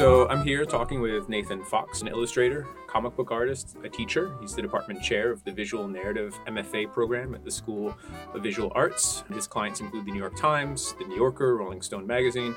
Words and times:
So 0.00 0.26
I'm 0.30 0.42
here 0.42 0.64
talking 0.64 1.02
with 1.02 1.28
Nathan 1.28 1.62
Fox, 1.62 2.00
an 2.00 2.08
illustrator, 2.08 2.66
comic 2.86 3.14
book 3.16 3.30
artist, 3.30 3.76
a 3.84 3.88
teacher. 3.90 4.34
He's 4.40 4.54
the 4.54 4.62
department 4.62 5.02
chair 5.02 5.30
of 5.30 5.44
the 5.44 5.52
Visual 5.52 5.86
Narrative 5.86 6.34
MFA 6.46 6.90
program 6.90 7.34
at 7.34 7.44
the 7.44 7.50
School 7.50 7.94
of 8.32 8.42
Visual 8.42 8.72
Arts. 8.74 9.24
His 9.30 9.46
clients 9.46 9.80
include 9.80 10.06
the 10.06 10.12
New 10.12 10.18
York 10.18 10.38
Times, 10.38 10.94
the 10.98 11.04
New 11.04 11.16
Yorker, 11.16 11.54
Rolling 11.54 11.82
Stone 11.82 12.06
magazine, 12.06 12.56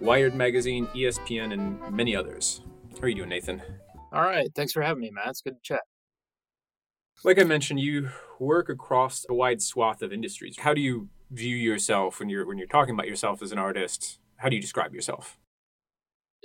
Wired 0.00 0.34
magazine, 0.34 0.86
ESPN, 0.94 1.52
and 1.52 1.94
many 1.94 2.16
others. 2.16 2.62
How 2.94 3.02
are 3.02 3.08
you 3.08 3.16
doing, 3.16 3.28
Nathan? 3.28 3.60
All 4.10 4.22
right. 4.22 4.48
Thanks 4.54 4.72
for 4.72 4.80
having 4.80 5.02
me, 5.02 5.10
Matt. 5.10 5.28
It's 5.28 5.42
good 5.42 5.56
to 5.56 5.62
chat. 5.62 5.82
Like 7.22 7.38
I 7.38 7.44
mentioned, 7.44 7.80
you 7.80 8.08
work 8.40 8.70
across 8.70 9.26
a 9.28 9.34
wide 9.34 9.60
swath 9.60 10.00
of 10.00 10.10
industries. 10.10 10.60
How 10.60 10.72
do 10.72 10.80
you 10.80 11.10
view 11.30 11.54
yourself 11.54 12.18
when 12.18 12.30
you're 12.30 12.46
when 12.46 12.56
you're 12.56 12.66
talking 12.66 12.94
about 12.94 13.08
yourself 13.08 13.42
as 13.42 13.52
an 13.52 13.58
artist? 13.58 14.20
How 14.36 14.48
do 14.48 14.56
you 14.56 14.62
describe 14.62 14.94
yourself? 14.94 15.36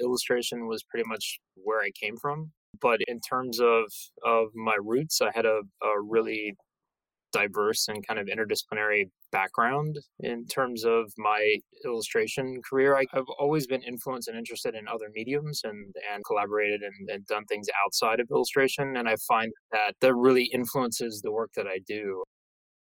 Illustration 0.02 0.68
was 0.68 0.84
pretty 0.84 1.08
much 1.08 1.40
where 1.56 1.82
I 1.82 1.92
came 2.00 2.18
from, 2.18 2.52
but 2.82 3.00
in 3.08 3.20
terms 3.22 3.60
of 3.60 3.86
of 4.26 4.48
my 4.56 4.76
roots, 4.82 5.22
I 5.22 5.32
had 5.34 5.46
a, 5.46 5.62
a 5.84 6.02
really 6.02 6.56
diverse 7.34 7.88
and 7.90 8.08
kind 8.08 8.20
of 8.20 8.28
interdisciplinary 8.28 9.10
background 9.32 9.98
in 10.20 10.46
terms 10.46 10.86
of 10.86 11.12
my 11.18 11.58
illustration 11.84 12.62
career. 12.70 12.96
I, 12.96 13.06
have 13.12 13.26
always 13.40 13.68
been 13.68 13.82
influenced 13.82 14.30
and 14.30 14.38
interested 14.38 14.76
in 14.76 14.88
other 14.88 15.08
mediums 15.14 15.62
and, 15.66 15.94
and 16.14 16.24
collaborated 16.26 16.82
and, 16.82 17.10
and 17.10 17.26
done 17.26 17.44
things 17.46 17.68
outside 17.84 18.20
of 18.20 18.28
illustration. 18.32 18.96
And 18.96 19.10
I 19.10 19.16
find 19.28 19.52
that 19.72 19.96
that 20.00 20.14
really 20.14 20.50
influences 20.54 21.22
the 21.22 21.32
work 21.32 21.50
that 21.56 21.68
I 21.68 21.80
do. 21.86 22.24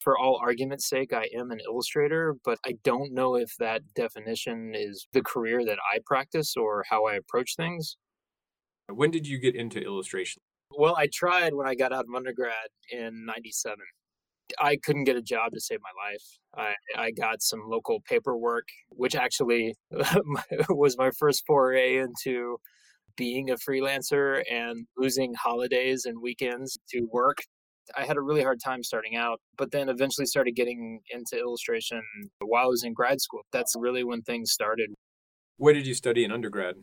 For 0.08 0.18
all 0.18 0.40
argument's 0.42 0.88
sake, 0.88 1.12
I 1.12 1.28
am 1.38 1.52
an 1.52 1.60
illustrator, 1.68 2.38
but 2.46 2.60
I 2.66 2.76
don't 2.86 3.13
know 3.13 3.36
if 3.36 3.52
that 3.60 3.82
definition 3.94 4.72
is 4.74 5.05
the 5.12 5.22
career 5.22 5.66
that 5.66 5.80
I 5.94 5.99
practice 6.05 6.55
or 6.55 6.86
how 6.90 7.08
I 7.08 7.16
approach 7.16 7.58
things. 7.58 7.98
When 8.88 9.12
did 9.12 9.27
you 9.27 9.38
get 9.38 9.54
into 9.54 9.82
illustration? 9.82 10.41
Well, 10.72 10.96
I 10.96 11.10
tried 11.14 11.55
when 11.55 11.68
I 11.68 11.76
got 11.76 11.91
out 11.91 12.05
of 12.08 12.16
undergrad 12.16 12.70
in 12.90 13.26
97. 13.26 13.80
I 14.62 14.77
couldn't 14.82 15.04
get 15.04 15.18
a 15.18 15.22
job 15.22 15.52
to 15.52 15.60
save 15.60 15.80
my 15.82 15.91
life. 16.10 16.76
I, 16.96 17.04
I 17.08 17.12
got 17.12 17.42
some 17.42 17.64
local 17.68 17.99
paperwork, 18.08 18.70
which 18.88 19.14
actually 19.14 19.76
was 20.70 20.98
my 20.98 21.12
first 21.20 21.44
foray 21.46 21.98
into 21.98 22.60
being 23.18 23.49
a 23.49 23.55
freelancer 23.55 24.42
and 24.49 24.88
losing 24.96 25.34
holidays 25.34 26.05
and 26.05 26.21
weekends 26.21 26.77
to 26.92 27.10
work. 27.12 27.40
I 27.96 28.05
had 28.05 28.18
a 28.18 28.21
really 28.21 28.43
hard 28.43 28.60
time 28.63 28.84
starting 28.84 29.16
out, 29.16 29.40
but 29.57 29.71
then 29.71 29.90
eventually 29.90 30.26
started 30.26 30.55
getting 30.55 30.99
into 31.12 31.38
illustration 31.38 32.02
while 32.40 32.66
I 32.66 32.68
was 32.68 32.84
in 32.84 32.93
grad 32.93 33.21
school. 33.21 33.41
That's 33.52 33.74
really 33.77 34.04
when 34.04 34.21
things 34.21 34.52
started. 34.52 34.93
Where 35.57 35.74
did 35.74 35.88
you 35.88 35.93
study 35.93 36.24
in 36.24 36.32
undergrad? 36.32 36.76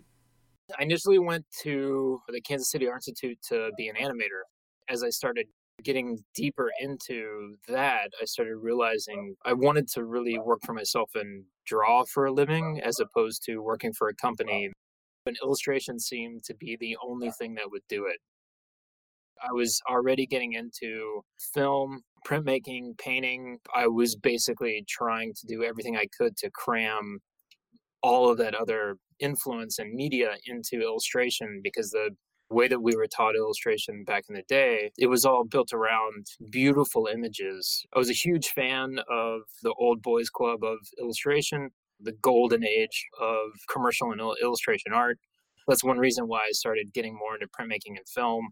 I 0.78 0.82
initially 0.82 1.18
went 1.18 1.44
to 1.62 2.20
the 2.28 2.40
Kansas 2.40 2.70
City 2.70 2.88
Art 2.88 2.96
Institute 2.96 3.38
to 3.48 3.70
be 3.76 3.88
an 3.88 3.96
animator. 3.96 4.42
As 4.88 5.02
I 5.02 5.10
started 5.10 5.46
getting 5.82 6.18
deeper 6.34 6.70
into 6.80 7.56
that, 7.68 8.08
I 8.20 8.24
started 8.24 8.56
realizing 8.56 9.34
I 9.44 9.52
wanted 9.52 9.88
to 9.94 10.04
really 10.04 10.38
work 10.38 10.60
for 10.64 10.72
myself 10.72 11.10
and 11.14 11.44
draw 11.66 12.04
for 12.04 12.26
a 12.26 12.32
living 12.32 12.80
as 12.84 12.98
opposed 13.00 13.42
to 13.46 13.58
working 13.58 13.92
for 13.92 14.08
a 14.08 14.14
company. 14.14 14.70
An 15.26 15.34
illustration 15.42 15.98
seemed 15.98 16.44
to 16.44 16.54
be 16.54 16.76
the 16.78 16.96
only 17.02 17.30
thing 17.32 17.54
that 17.54 17.70
would 17.70 17.82
do 17.88 18.06
it. 18.06 18.18
I 19.42 19.52
was 19.52 19.80
already 19.90 20.26
getting 20.26 20.52
into 20.52 21.22
film, 21.54 22.02
printmaking, 22.26 22.98
painting. 22.98 23.58
I 23.74 23.86
was 23.86 24.16
basically 24.16 24.84
trying 24.88 25.34
to 25.34 25.46
do 25.46 25.62
everything 25.62 25.96
I 25.96 26.06
could 26.16 26.36
to 26.38 26.50
cram 26.50 27.20
all 28.02 28.30
of 28.30 28.38
that 28.38 28.54
other 28.54 28.96
influence 29.20 29.78
and 29.78 29.94
media 29.94 30.34
into 30.46 30.82
illustration 30.82 31.60
because 31.62 31.90
the 31.90 32.10
way 32.50 32.68
that 32.68 32.80
we 32.80 32.94
were 32.94 33.06
taught 33.06 33.34
illustration 33.34 34.04
back 34.04 34.24
in 34.28 34.34
the 34.34 34.42
day, 34.48 34.90
it 34.98 35.06
was 35.06 35.24
all 35.24 35.44
built 35.44 35.72
around 35.72 36.26
beautiful 36.50 37.08
images. 37.12 37.84
I 37.94 37.98
was 37.98 38.10
a 38.10 38.14
huge 38.14 38.48
fan 38.48 38.98
of 39.10 39.40
the 39.62 39.72
old 39.78 40.02
boys 40.02 40.30
club 40.30 40.62
of 40.62 40.78
illustration, 41.00 41.70
the 42.00 42.12
golden 42.22 42.64
age 42.64 43.06
of 43.20 43.50
commercial 43.72 44.12
and 44.12 44.20
illustration 44.42 44.92
art. 44.92 45.18
That's 45.66 45.84
one 45.84 45.98
reason 45.98 46.28
why 46.28 46.40
I 46.40 46.52
started 46.52 46.92
getting 46.92 47.14
more 47.14 47.34
into 47.34 47.46
printmaking 47.46 47.96
and 47.96 48.08
film, 48.08 48.48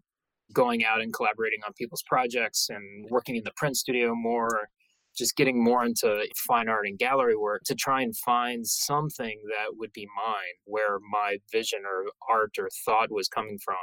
going 0.51 0.83
out 0.83 1.01
and 1.01 1.13
collaborating 1.13 1.59
on 1.65 1.73
people's 1.73 2.03
projects 2.05 2.67
and 2.69 3.05
working 3.09 3.35
in 3.35 3.43
the 3.43 3.51
print 3.55 3.77
studio 3.77 4.13
more, 4.15 4.69
just 5.17 5.35
getting 5.35 5.63
more 5.63 5.85
into 5.85 6.25
fine 6.47 6.67
art 6.67 6.87
and 6.87 6.97
gallery 6.97 7.35
work 7.35 7.61
to 7.65 7.75
try 7.75 8.01
and 8.01 8.15
find 8.17 8.67
something 8.67 9.39
that 9.47 9.77
would 9.77 9.93
be 9.93 10.07
mine, 10.15 10.55
where 10.65 10.97
my 11.11 11.37
vision 11.51 11.81
or 11.85 12.05
art 12.29 12.55
or 12.59 12.69
thought 12.85 13.11
was 13.11 13.27
coming 13.27 13.57
from. 13.63 13.77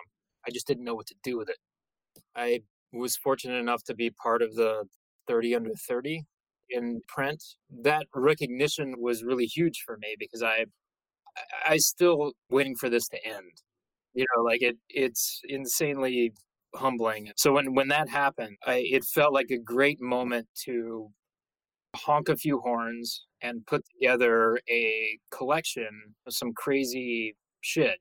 I 0.47 0.51
just 0.51 0.67
didn't 0.67 0.85
know 0.85 0.95
what 0.95 1.07
to 1.07 1.15
do 1.23 1.39
with 1.39 1.49
it. 1.49 1.59
I 2.35 2.61
was 2.93 3.17
fortunate 3.17 3.59
enough 3.59 3.85
to 3.85 3.95
be 3.95 4.11
part 4.11 4.43
of 4.43 4.55
the 4.55 4.85
30 5.29 5.55
under 5.55 5.75
30 5.75 6.25
in 6.71 7.01
print. 7.09 7.43
That 7.83 8.07
recognition 8.15 8.95
was 8.99 9.25
really 9.25 9.47
huge 9.47 9.83
for 9.85 9.97
me 9.99 10.17
because 10.19 10.43
I 10.43 10.67
I 11.67 11.77
still 11.79 12.33
waiting 12.51 12.77
for 12.77 12.91
this 12.91 13.09
to 13.09 13.19
end. 13.27 13.63
You 14.15 14.27
know, 14.37 14.43
like 14.43 14.63
it 14.63 14.77
it's 14.89 15.41
insanely 15.49 16.33
humbling. 16.75 17.31
So 17.37 17.53
when 17.53 17.75
when 17.75 17.89
that 17.89 18.09
happened, 18.09 18.57
I 18.67 18.85
it 18.91 19.05
felt 19.05 19.33
like 19.33 19.51
a 19.51 19.59
great 19.59 20.01
moment 20.01 20.49
to 20.65 21.11
honk 21.97 22.29
a 22.29 22.37
few 22.37 22.61
horns 22.61 23.27
and 23.43 23.67
put 23.67 23.83
together 23.95 24.61
a 24.69 25.19
collection 25.31 25.89
of 26.27 26.35
some 26.35 26.53
crazy 26.55 27.37
shit 27.63 27.99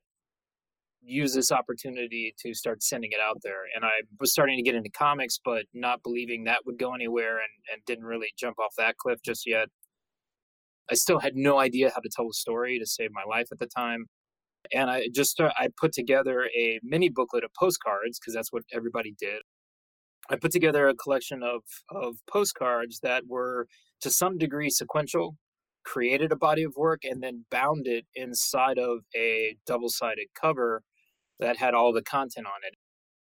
use 1.02 1.34
this 1.34 1.52
opportunity 1.52 2.36
to 2.40 2.54
start 2.54 2.84
sending 2.84 3.12
it 3.12 3.20
out 3.22 3.38
there. 3.44 3.64
And 3.76 3.86
I 3.86 4.02
was 4.20 4.32
starting 4.32 4.58
to 4.58 4.64
get 4.64 4.76
into 4.76 4.90
comics, 4.90 5.40
but 5.44 5.66
not 5.74 6.04
believing 6.04 6.44
that 6.44 6.66
would 6.66 6.78
go 6.78 6.94
anywhere 6.94 7.38
and, 7.38 7.50
and 7.72 7.82
didn't 7.86 8.06
really 8.06 8.34
jump 8.38 8.60
off 8.60 8.74
that 8.78 8.98
cliff 8.98 9.20
just 9.24 9.48
yet. 9.48 9.70
I 10.92 10.96
still 10.96 11.20
had 11.20 11.36
no 11.36 11.60
idea 11.60 11.92
how 11.94 12.02
to 12.02 12.10
tell 12.14 12.28
a 12.28 12.34
story 12.34 12.80
to 12.80 12.86
save 12.86 13.12
my 13.12 13.24
life 13.28 13.48
at 13.52 13.60
the 13.60 13.68
time. 13.68 14.06
And 14.74 14.90
I 14.90 15.08
just 15.14 15.40
I 15.42 15.70
put 15.78 15.94
together 15.94 16.46
a 16.58 16.80
mini 16.84 17.10
booklet 17.10 17.44
of 17.44 17.52
postcards 17.60 18.20
because 18.20 18.34
that's 18.34 18.52
what 18.54 18.64
everybody 18.74 19.16
did. 19.20 19.42
I 20.30 20.36
put 20.38 20.52
together 20.52 20.88
a 20.88 20.96
collection 20.96 21.44
of 21.44 21.64
of 21.92 22.18
postcards 22.32 23.00
that 23.02 23.24
were 23.28 23.68
to 24.02 24.12
some 24.12 24.38
degree 24.38 24.70
sequential, 24.70 25.38
created 25.86 26.32
a 26.32 26.36
body 26.38 26.64
of 26.64 26.74
work, 26.78 27.02
and 27.04 27.24
then 27.24 27.46
bound 27.52 27.88
it 27.88 28.06
inside 28.16 28.80
of 28.80 29.00
a 29.16 29.58
double 29.66 29.90
sided 29.90 30.28
cover 30.40 30.84
that 31.40 31.58
had 31.58 31.74
all 31.74 31.94
the 31.94 32.04
content 32.04 32.48
on 32.48 32.62
it. 32.68 32.76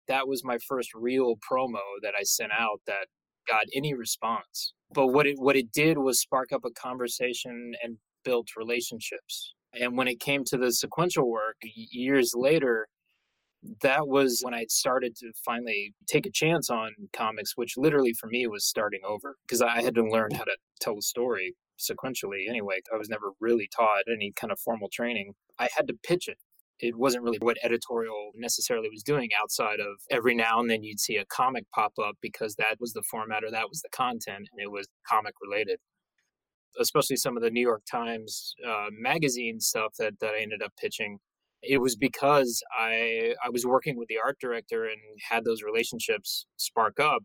That 0.08 0.28
was 0.28 0.44
my 0.44 0.58
first 0.58 0.90
real 0.94 1.36
promo 1.36 1.80
that 2.02 2.14
I 2.18 2.24
sent 2.24 2.52
out 2.52 2.80
that 2.86 3.06
got 3.48 3.64
any 3.74 3.94
response. 3.94 4.74
But 4.94 5.08
what 5.08 5.26
it 5.26 5.36
what 5.38 5.56
it 5.56 5.72
did 5.72 5.98
was 5.98 6.20
spark 6.20 6.52
up 6.52 6.64
a 6.64 6.70
conversation 6.70 7.74
and 7.82 7.98
built 8.24 8.48
relationships. 8.56 9.54
And 9.78 9.96
when 9.96 10.08
it 10.08 10.20
came 10.20 10.44
to 10.44 10.58
the 10.58 10.72
sequential 10.72 11.30
work 11.30 11.56
years 11.62 12.32
later, 12.34 12.88
that 13.80 14.08
was 14.08 14.40
when 14.42 14.54
I 14.54 14.66
started 14.68 15.16
to 15.16 15.32
finally 15.44 15.94
take 16.08 16.26
a 16.26 16.30
chance 16.30 16.68
on 16.68 16.92
comics, 17.12 17.52
which 17.56 17.76
literally 17.76 18.12
for 18.12 18.26
me 18.26 18.46
was 18.46 18.66
starting 18.66 19.00
over 19.04 19.36
because 19.46 19.62
I 19.62 19.82
had 19.82 19.94
to 19.94 20.04
learn 20.04 20.32
how 20.32 20.44
to 20.44 20.56
tell 20.80 20.98
a 20.98 21.02
story 21.02 21.54
sequentially 21.78 22.48
anyway. 22.48 22.80
I 22.92 22.96
was 22.96 23.08
never 23.08 23.30
really 23.40 23.68
taught 23.74 24.04
any 24.12 24.32
kind 24.34 24.52
of 24.52 24.58
formal 24.58 24.88
training. 24.92 25.34
I 25.58 25.68
had 25.76 25.86
to 25.88 25.94
pitch 26.02 26.28
it. 26.28 26.38
It 26.80 26.96
wasn't 26.96 27.22
really 27.22 27.38
what 27.38 27.58
editorial 27.62 28.32
necessarily 28.34 28.88
was 28.90 29.04
doing 29.04 29.30
outside 29.40 29.78
of 29.78 30.00
every 30.10 30.34
now 30.34 30.58
and 30.58 30.68
then 30.68 30.82
you'd 30.82 30.98
see 30.98 31.16
a 31.16 31.24
comic 31.24 31.64
pop 31.72 31.92
up 32.02 32.16
because 32.20 32.56
that 32.56 32.78
was 32.80 32.92
the 32.92 33.04
format 33.08 33.44
or 33.44 33.52
that 33.52 33.68
was 33.68 33.82
the 33.82 33.88
content 33.90 34.48
and 34.50 34.60
it 34.60 34.70
was 34.70 34.88
comic 35.08 35.34
related 35.40 35.78
especially 36.80 37.16
some 37.16 37.36
of 37.36 37.42
the 37.42 37.50
New 37.50 37.60
York 37.60 37.82
Times 37.90 38.54
uh, 38.66 38.86
magazine 38.90 39.60
stuff 39.60 39.94
that, 39.98 40.18
that 40.20 40.34
I 40.34 40.42
ended 40.42 40.62
up 40.62 40.72
pitching 40.80 41.18
it 41.62 41.80
was 41.80 41.96
because 41.96 42.62
I 42.76 43.34
I 43.44 43.50
was 43.50 43.64
working 43.64 43.96
with 43.96 44.08
the 44.08 44.18
art 44.22 44.38
director 44.40 44.84
and 44.84 45.00
had 45.30 45.44
those 45.44 45.62
relationships 45.62 46.46
spark 46.56 46.98
up 47.00 47.22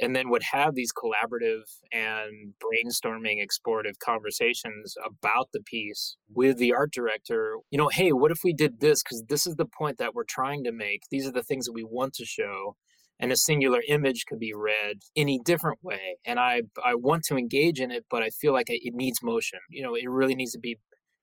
and 0.00 0.14
then 0.14 0.28
would 0.28 0.42
have 0.52 0.74
these 0.74 0.92
collaborative 0.92 1.62
and 1.90 2.52
brainstorming 2.62 3.42
explorative 3.42 3.98
conversations 3.98 4.94
about 5.04 5.48
the 5.52 5.60
piece 5.62 6.16
with 6.32 6.58
the 6.58 6.72
art 6.72 6.92
director 6.92 7.56
you 7.70 7.78
know 7.78 7.88
hey 7.88 8.12
what 8.12 8.30
if 8.30 8.40
we 8.44 8.52
did 8.52 8.80
this? 8.80 9.02
Because 9.02 9.24
this 9.28 9.46
is 9.46 9.56
the 9.56 9.66
point 9.66 9.98
that 9.98 10.14
we're 10.14 10.24
trying 10.24 10.64
to 10.64 10.72
make. 10.72 11.02
These 11.10 11.26
are 11.26 11.32
the 11.32 11.42
things 11.42 11.66
that 11.66 11.72
we 11.72 11.84
want 11.84 12.14
to 12.14 12.24
show 12.24 12.76
and 13.18 13.32
a 13.32 13.36
singular 13.36 13.80
image 13.88 14.24
could 14.26 14.38
be 14.38 14.52
read 14.54 14.98
any 15.16 15.38
different 15.44 15.78
way 15.82 16.16
and 16.24 16.38
i 16.38 16.62
i 16.84 16.94
want 16.94 17.22
to 17.24 17.36
engage 17.36 17.80
in 17.80 17.90
it 17.90 18.04
but 18.10 18.22
i 18.22 18.30
feel 18.30 18.52
like 18.52 18.66
it 18.68 18.94
needs 18.94 19.22
motion. 19.22 19.58
You 19.70 19.82
know 19.82 19.94
it 19.94 20.08
really 20.08 20.34
needs 20.34 20.52
to 20.52 20.58
be 20.58 20.78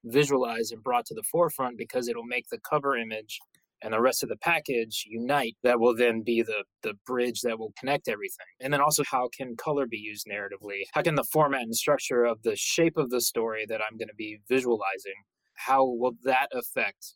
visualized 0.05 0.73
and 0.73 0.83
brought 0.83 1.05
to 1.07 1.13
the 1.13 1.23
forefront 1.23 1.77
because 1.77 2.07
it'll 2.07 2.23
make 2.23 2.47
the 2.49 2.59
cover 2.59 2.97
image 2.97 3.39
and 3.81 3.93
the 3.93 4.01
rest 4.01 4.23
of 4.23 4.29
the 4.29 4.37
package 4.37 5.03
unite. 5.07 5.55
That 5.63 5.79
will 5.79 5.95
then 5.95 6.23
be 6.23 6.41
the 6.41 6.63
the 6.83 6.93
bridge 7.05 7.41
that 7.41 7.59
will 7.59 7.73
connect 7.77 8.07
everything. 8.07 8.45
And 8.61 8.73
then 8.73 8.81
also 8.81 9.03
how 9.09 9.29
can 9.35 9.55
color 9.55 9.85
be 9.85 9.97
used 9.97 10.25
narratively? 10.25 10.83
How 10.93 11.01
can 11.01 11.15
the 11.15 11.23
format 11.23 11.61
and 11.61 11.75
structure 11.75 12.23
of 12.23 12.43
the 12.43 12.55
shape 12.55 12.97
of 12.97 13.09
the 13.09 13.21
story 13.21 13.65
that 13.67 13.81
i'm 13.81 13.97
going 13.97 14.07
to 14.07 14.15
be 14.15 14.39
visualizing 14.49 15.23
how 15.55 15.85
will 15.85 16.13
that 16.23 16.47
affect 16.53 17.15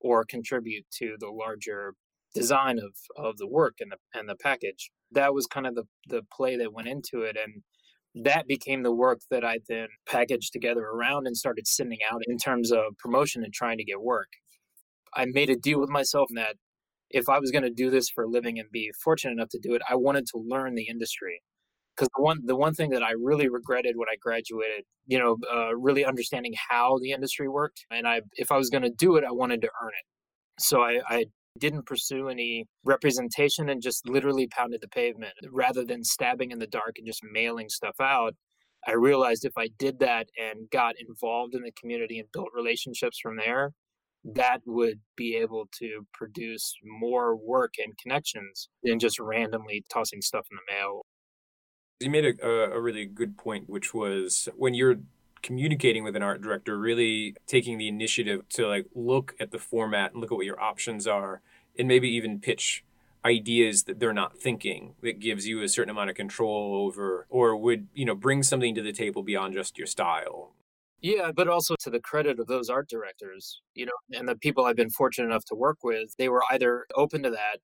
or 0.00 0.24
contribute 0.24 0.84
to 0.92 1.16
the 1.18 1.28
larger 1.28 1.94
design 2.38 2.78
of, 2.78 2.94
of 3.16 3.36
the 3.38 3.46
work 3.46 3.76
and 3.80 3.92
the 3.92 4.18
and 4.18 4.28
the 4.28 4.36
package. 4.36 4.90
That 5.12 5.34
was 5.34 5.46
kind 5.46 5.66
of 5.66 5.74
the, 5.74 5.84
the 6.08 6.22
play 6.36 6.56
that 6.56 6.72
went 6.72 6.88
into 6.88 7.22
it. 7.22 7.36
And 7.36 7.62
that 8.24 8.46
became 8.46 8.82
the 8.82 8.94
work 8.94 9.20
that 9.30 9.44
I 9.44 9.58
then 9.68 9.88
packaged 10.06 10.52
together 10.52 10.82
around 10.82 11.26
and 11.26 11.36
started 11.36 11.66
sending 11.66 11.98
out 12.10 12.22
in 12.26 12.38
terms 12.38 12.70
of 12.72 12.96
promotion 12.98 13.42
and 13.42 13.52
trying 13.52 13.78
to 13.78 13.84
get 13.84 14.00
work. 14.00 14.28
I 15.14 15.26
made 15.26 15.50
a 15.50 15.56
deal 15.56 15.80
with 15.80 15.88
myself 15.88 16.28
that 16.34 16.56
if 17.10 17.28
I 17.28 17.38
was 17.38 17.50
going 17.50 17.64
to 17.64 17.70
do 17.70 17.90
this 17.90 18.10
for 18.10 18.24
a 18.24 18.28
living 18.28 18.58
and 18.58 18.68
be 18.70 18.92
fortunate 19.02 19.32
enough 19.32 19.48
to 19.50 19.58
do 19.58 19.74
it, 19.74 19.82
I 19.88 19.94
wanted 19.94 20.26
to 20.26 20.44
learn 20.46 20.74
the 20.74 20.88
industry. 20.88 21.42
Because 21.96 22.10
the 22.16 22.22
one 22.22 22.38
the 22.44 22.56
one 22.56 22.74
thing 22.74 22.90
that 22.90 23.02
I 23.02 23.12
really 23.20 23.48
regretted 23.48 23.96
when 23.96 24.08
I 24.08 24.16
graduated, 24.20 24.84
you 25.06 25.18
know, 25.18 25.36
uh, 25.52 25.74
really 25.76 26.04
understanding 26.04 26.54
how 26.70 26.98
the 27.02 27.10
industry 27.10 27.48
worked, 27.48 27.84
and 27.90 28.06
I 28.06 28.20
if 28.36 28.52
I 28.52 28.56
was 28.56 28.70
going 28.70 28.84
to 28.84 28.90
do 28.90 29.16
it, 29.16 29.24
I 29.24 29.32
wanted 29.32 29.62
to 29.62 29.70
earn 29.82 29.90
it. 29.90 30.06
So 30.60 30.82
I, 30.82 31.00
I 31.08 31.24
didn't 31.58 31.86
pursue 31.86 32.28
any 32.28 32.66
representation 32.84 33.68
and 33.68 33.82
just 33.82 34.08
literally 34.08 34.46
pounded 34.46 34.80
the 34.80 34.88
pavement 34.88 35.32
rather 35.50 35.84
than 35.84 36.04
stabbing 36.04 36.50
in 36.50 36.58
the 36.58 36.66
dark 36.66 36.94
and 36.96 37.06
just 37.06 37.22
mailing 37.32 37.68
stuff 37.68 37.96
out. 38.00 38.34
I 38.86 38.92
realized 38.92 39.44
if 39.44 39.58
I 39.58 39.68
did 39.78 39.98
that 40.00 40.28
and 40.38 40.70
got 40.70 40.94
involved 40.98 41.54
in 41.54 41.62
the 41.62 41.72
community 41.72 42.18
and 42.18 42.30
built 42.32 42.48
relationships 42.54 43.18
from 43.20 43.36
there, 43.36 43.72
that 44.24 44.60
would 44.66 45.00
be 45.16 45.36
able 45.36 45.68
to 45.78 46.06
produce 46.12 46.74
more 46.84 47.36
work 47.36 47.74
and 47.78 47.96
connections 47.98 48.68
than 48.82 48.98
just 48.98 49.18
randomly 49.18 49.84
tossing 49.92 50.22
stuff 50.22 50.46
in 50.50 50.56
the 50.56 50.74
mail. 50.74 51.02
You 52.00 52.10
made 52.10 52.24
a, 52.24 52.72
a 52.72 52.80
really 52.80 53.06
good 53.06 53.36
point, 53.36 53.68
which 53.68 53.92
was 53.92 54.48
when 54.56 54.74
you're 54.74 54.96
communicating 55.42 56.04
with 56.04 56.16
an 56.16 56.22
art 56.22 56.42
director, 56.42 56.78
really 56.78 57.34
taking 57.46 57.78
the 57.78 57.88
initiative 57.88 58.48
to 58.50 58.66
like 58.66 58.86
look 58.94 59.34
at 59.40 59.50
the 59.50 59.58
format 59.58 60.12
and 60.12 60.20
look 60.20 60.32
at 60.32 60.36
what 60.36 60.46
your 60.46 60.60
options 60.60 61.06
are, 61.06 61.40
and 61.78 61.88
maybe 61.88 62.08
even 62.08 62.40
pitch 62.40 62.84
ideas 63.24 63.84
that 63.84 63.98
they're 63.98 64.12
not 64.12 64.38
thinking 64.38 64.94
that 65.02 65.18
gives 65.18 65.46
you 65.46 65.62
a 65.62 65.68
certain 65.68 65.90
amount 65.90 66.08
of 66.08 66.16
control 66.16 66.74
over 66.86 67.26
or 67.28 67.56
would 67.56 67.88
you 67.92 68.04
know 68.04 68.14
bring 68.14 68.42
something 68.42 68.74
to 68.74 68.82
the 68.82 68.92
table 68.92 69.22
beyond 69.22 69.54
just 69.54 69.76
your 69.76 69.86
style 69.86 70.52
yeah, 71.00 71.30
but 71.30 71.46
also 71.46 71.76
to 71.78 71.90
the 71.90 72.00
credit 72.00 72.40
of 72.40 72.48
those 72.48 72.68
art 72.68 72.88
directors, 72.88 73.62
you 73.72 73.86
know, 73.86 73.92
and 74.18 74.28
the 74.28 74.34
people 74.34 74.64
I've 74.64 74.74
been 74.74 74.90
fortunate 74.90 75.28
enough 75.28 75.44
to 75.44 75.54
work 75.54 75.84
with, 75.84 76.16
they 76.18 76.28
were 76.28 76.42
either 76.50 76.86
open 76.96 77.22
to 77.22 77.30
that 77.30 77.58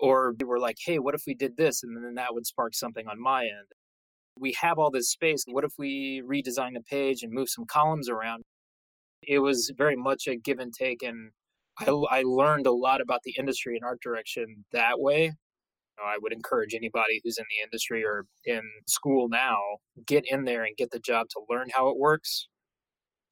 or 0.00 0.34
they 0.36 0.44
were 0.44 0.58
like, 0.58 0.78
hey, 0.84 0.98
what 0.98 1.14
if 1.14 1.22
we 1.24 1.34
did 1.34 1.56
this? 1.56 1.84
And 1.84 1.96
then 1.96 2.14
that 2.14 2.34
would 2.34 2.46
spark 2.46 2.74
something 2.74 3.06
on 3.06 3.22
my 3.22 3.44
end 3.44 3.68
we 4.38 4.54
have 4.60 4.78
all 4.78 4.90
this 4.90 5.10
space. 5.10 5.44
What 5.46 5.64
if 5.64 5.74
we 5.78 6.22
redesign 6.26 6.74
the 6.74 6.80
page 6.80 7.22
and 7.22 7.32
move 7.32 7.48
some 7.48 7.66
columns 7.66 8.08
around? 8.08 8.42
It 9.22 9.38
was 9.38 9.72
very 9.76 9.96
much 9.96 10.26
a 10.26 10.36
give 10.36 10.58
and 10.58 10.72
take. 10.72 11.02
And 11.02 11.30
I, 11.78 11.90
I 12.10 12.22
learned 12.22 12.66
a 12.66 12.72
lot 12.72 13.00
about 13.00 13.20
the 13.24 13.34
industry 13.38 13.76
and 13.76 13.84
art 13.84 14.00
direction 14.00 14.64
that 14.72 15.00
way. 15.00 15.32
I 16.04 16.18
would 16.20 16.32
encourage 16.32 16.74
anybody 16.74 17.20
who's 17.22 17.38
in 17.38 17.44
the 17.48 17.64
industry 17.64 18.04
or 18.04 18.26
in 18.44 18.62
school 18.86 19.28
now, 19.28 19.58
get 20.06 20.24
in 20.28 20.44
there 20.44 20.64
and 20.64 20.76
get 20.76 20.90
the 20.90 20.98
job 20.98 21.28
to 21.30 21.40
learn 21.48 21.68
how 21.72 21.88
it 21.88 21.96
works. 21.96 22.48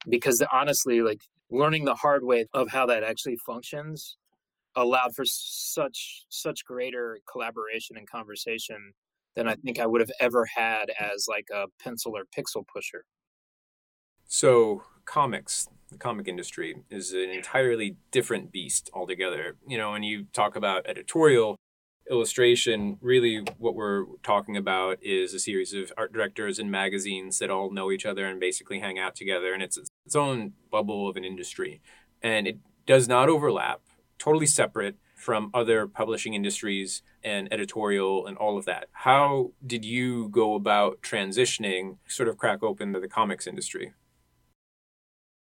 Because 0.09 0.41
honestly, 0.51 1.01
like 1.01 1.21
learning 1.49 1.85
the 1.85 1.95
hard 1.95 2.23
way 2.23 2.45
of 2.53 2.69
how 2.69 2.85
that 2.85 3.03
actually 3.03 3.37
functions 3.45 4.17
allowed 4.75 5.13
for 5.15 5.23
such 5.25 6.25
such 6.29 6.65
greater 6.65 7.19
collaboration 7.31 7.95
and 7.97 8.09
conversation 8.09 8.93
than 9.35 9.47
I 9.47 9.55
think 9.55 9.79
I 9.79 9.85
would 9.85 10.01
have 10.01 10.11
ever 10.19 10.45
had 10.45 10.85
as 10.99 11.25
like 11.27 11.47
a 11.53 11.65
pencil 11.81 12.15
or 12.15 12.23
pixel 12.37 12.63
pusher. 12.67 13.05
So, 14.35 14.81
comics, 15.05 15.69
the 15.91 15.99
comic 15.99 16.27
industry 16.27 16.77
is 16.89 17.13
an 17.13 17.29
entirely 17.29 17.97
different 18.09 18.51
beast 18.51 18.89
altogether. 18.91 19.57
You 19.67 19.77
know, 19.77 19.91
when 19.91 20.01
you 20.01 20.25
talk 20.33 20.55
about 20.55 20.87
editorial, 20.87 21.55
illustration, 22.09 22.97
really 22.99 23.43
what 23.59 23.75
we're 23.75 24.05
talking 24.23 24.57
about 24.57 24.97
is 25.03 25.35
a 25.35 25.39
series 25.39 25.75
of 25.75 25.93
art 25.97 26.13
directors 26.13 26.57
and 26.57 26.71
magazines 26.71 27.37
that 27.37 27.51
all 27.51 27.69
know 27.69 27.91
each 27.91 28.07
other 28.07 28.25
and 28.25 28.39
basically 28.39 28.79
hang 28.79 28.97
out 28.97 29.15
together. 29.15 29.53
And 29.53 29.61
it's 29.61 29.77
its 29.77 30.15
own 30.15 30.53
bubble 30.71 31.07
of 31.07 31.15
an 31.15 31.23
industry. 31.23 31.79
And 32.23 32.47
it 32.47 32.57
does 32.87 33.07
not 33.07 33.29
overlap, 33.29 33.81
totally 34.17 34.47
separate 34.47 34.95
from 35.15 35.51
other 35.53 35.85
publishing 35.85 36.33
industries 36.33 37.03
and 37.23 37.53
editorial 37.53 38.25
and 38.25 38.35
all 38.37 38.57
of 38.57 38.65
that. 38.65 38.87
How 38.93 39.51
did 39.63 39.85
you 39.85 40.27
go 40.29 40.55
about 40.55 41.03
transitioning, 41.03 41.97
sort 42.07 42.27
of 42.27 42.39
crack 42.39 42.63
open 42.63 42.93
to 42.93 42.99
the 42.99 43.07
comics 43.07 43.45
industry? 43.45 43.93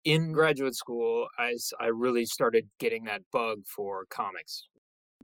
In 0.05 0.23
mm-hmm. 0.23 0.33
graduate 0.33 0.75
school, 0.75 1.29
I, 1.39 1.55
I 1.81 1.87
really 1.87 2.27
started 2.27 2.69
getting 2.79 3.05
that 3.05 3.23
bug 3.33 3.61
for 3.67 4.05
comics. 4.11 4.67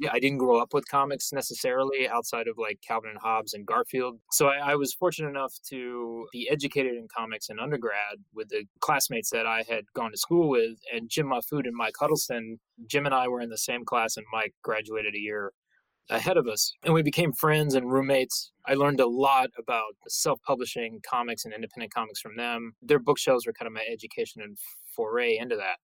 Yeah, 0.01 0.11
I 0.13 0.21
didn't 0.21 0.39
grow 0.39 0.61
up 0.61 0.73
with 0.73 0.87
comics 0.87 1.33
necessarily 1.33 2.09
outside 2.09 2.47
of 2.47 2.57
like 2.57 2.79
Calvin 2.87 3.11
and 3.11 3.19
Hobbes 3.19 3.53
and 3.53 3.67
Garfield. 3.67 4.21
So 4.31 4.47
I, 4.47 4.73
I 4.73 4.75
was 4.77 4.95
fortunate 4.95 5.31
enough 5.31 5.53
to 5.71 6.27
be 6.33 6.49
educated 6.49 6.93
in 6.93 7.09
comics 7.15 7.49
in 7.49 7.59
undergrad 7.59 8.19
with 8.33 8.49
the 8.49 8.65
classmates 8.79 9.31
that 9.31 9.45
I 9.45 9.65
had 9.69 9.85
gone 9.95 10.13
to 10.13 10.17
school 10.17 10.49
with. 10.49 10.79
And 10.95 11.11
Jim 11.11 11.27
Mahfood 11.27 11.67
and 11.67 11.75
Mike 11.75 11.95
Huddleston, 11.99 12.61
Jim 12.87 13.07
and 13.07 13.15
I 13.15 13.27
were 13.27 13.41
in 13.41 13.51
the 13.51 13.59
same 13.59 13.85
class, 13.85 14.17
and 14.17 14.27
Mike 14.33 14.55
graduated 14.63 15.17
a 15.17 15.21
year 15.21 15.53
ahead 16.11 16.37
of 16.37 16.47
us. 16.47 16.73
And 16.85 16.95
we 16.95 17.03
became 17.03 17.33
friends 17.33 17.75
and 17.75 17.91
roommates. 17.91 18.53
I 18.67 18.75
learned 18.75 19.01
a 19.01 19.07
lot 19.07 19.51
about 19.59 19.95
self 20.09 20.41
publishing 20.43 21.01
comics 21.09 21.45
and 21.45 21.55
independent 21.55 21.93
comics 21.93 22.21
from 22.21 22.37
them. 22.37 22.73
Their 22.83 22.99
bookshelves 22.99 23.47
were 23.47 23.53
kind 23.53 23.67
of 23.67 23.73
my 23.73 23.85
education 23.91 24.43
and 24.43 24.59
foray 24.95 25.37
into 25.39 25.57
that. 25.57 25.77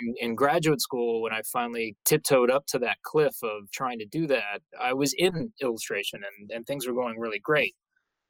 And 0.00 0.16
in, 0.18 0.34
graduate 0.34 0.82
school, 0.82 1.22
when 1.22 1.32
I 1.32 1.40
finally 1.50 1.96
tiptoed 2.04 2.50
up 2.50 2.66
to 2.68 2.78
that 2.80 2.98
cliff 3.02 3.36
of 3.42 3.70
trying 3.72 3.98
to 4.00 4.04
do 4.04 4.26
that, 4.26 4.60
I 4.78 4.92
was 4.92 5.14
in 5.14 5.50
illustration 5.62 6.20
and, 6.24 6.50
and 6.50 6.66
things 6.66 6.86
were 6.86 6.92
going 6.92 7.18
really 7.18 7.38
great. 7.38 7.74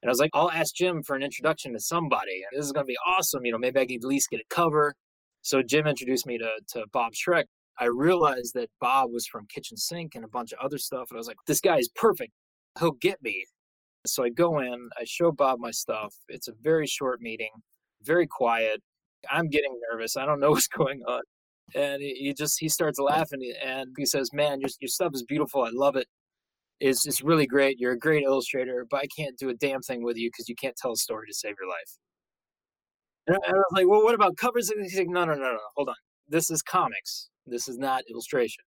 And 0.02 0.08
I 0.08 0.12
was 0.12 0.20
like, 0.20 0.30
I'll 0.34 0.50
ask 0.50 0.74
Jim 0.74 1.02
for 1.02 1.16
an 1.16 1.22
introduction 1.22 1.72
to 1.72 1.80
somebody. 1.80 2.42
And 2.42 2.58
this 2.58 2.66
is 2.66 2.72
going 2.72 2.86
to 2.86 2.88
be 2.88 2.98
awesome. 3.06 3.44
You 3.44 3.52
know, 3.52 3.58
maybe 3.58 3.80
I 3.80 3.86
can 3.86 3.96
at 3.96 4.04
least 4.04 4.30
get 4.30 4.40
a 4.40 4.54
cover. 4.54 4.94
So 5.42 5.62
Jim 5.62 5.86
introduced 5.86 6.26
me 6.26 6.38
to, 6.38 6.50
to 6.74 6.84
Bob 6.92 7.12
Schreck. 7.12 7.44
I 7.78 7.86
realized 7.86 8.54
that 8.54 8.70
Bob 8.80 9.10
was 9.12 9.26
from 9.26 9.46
Kitchen 9.52 9.76
Sink 9.76 10.14
and 10.14 10.24
a 10.24 10.28
bunch 10.28 10.52
of 10.52 10.58
other 10.62 10.78
stuff. 10.78 11.08
And 11.10 11.16
I 11.16 11.20
was 11.20 11.26
like, 11.26 11.38
this 11.46 11.60
guy 11.60 11.78
is 11.78 11.88
perfect. 11.94 12.32
He'll 12.78 12.92
get 12.92 13.22
me. 13.22 13.44
So 14.06 14.24
I 14.24 14.30
go 14.30 14.58
in, 14.58 14.88
I 14.98 15.04
show 15.04 15.32
Bob 15.32 15.58
my 15.60 15.70
stuff. 15.70 16.14
It's 16.28 16.48
a 16.48 16.52
very 16.60 16.86
short 16.86 17.20
meeting, 17.20 17.50
very 18.02 18.26
quiet. 18.26 18.82
I'm 19.30 19.48
getting 19.48 19.78
nervous. 19.90 20.16
I 20.16 20.26
don't 20.26 20.40
know 20.40 20.50
what's 20.52 20.68
going 20.68 21.02
on. 21.06 21.22
And 21.74 22.02
he 22.02 22.34
just, 22.36 22.58
he 22.60 22.68
starts 22.68 22.98
laughing 22.98 23.40
and 23.64 23.90
he 23.96 24.04
says, 24.04 24.30
man, 24.32 24.60
your, 24.60 24.68
your 24.80 24.88
stuff 24.88 25.12
is 25.14 25.22
beautiful. 25.22 25.62
I 25.62 25.70
love 25.72 25.96
it. 25.96 26.06
It's, 26.80 27.06
it's 27.06 27.22
really 27.22 27.46
great. 27.46 27.78
You're 27.78 27.92
a 27.92 27.98
great 27.98 28.24
illustrator, 28.24 28.84
but 28.90 29.00
I 29.00 29.06
can't 29.16 29.38
do 29.38 29.48
a 29.48 29.54
damn 29.54 29.80
thing 29.80 30.02
with 30.02 30.16
you 30.16 30.28
because 30.28 30.48
you 30.48 30.56
can't 30.56 30.76
tell 30.76 30.92
a 30.92 30.96
story 30.96 31.26
to 31.28 31.34
save 31.34 31.54
your 31.58 31.68
life. 31.68 31.98
And 33.28 33.36
I 33.36 33.52
was 33.52 33.64
like, 33.72 33.88
well, 33.88 34.02
what 34.02 34.14
about 34.14 34.36
covers? 34.36 34.68
And 34.70 34.82
he's 34.82 34.98
like, 34.98 35.08
no, 35.08 35.24
no, 35.24 35.34
no, 35.34 35.52
no, 35.52 35.58
hold 35.76 35.88
on. 35.88 35.94
This 36.28 36.50
is 36.50 36.60
comics. 36.60 37.28
This 37.46 37.68
is 37.68 37.78
not 37.78 38.04
illustration. 38.10 38.64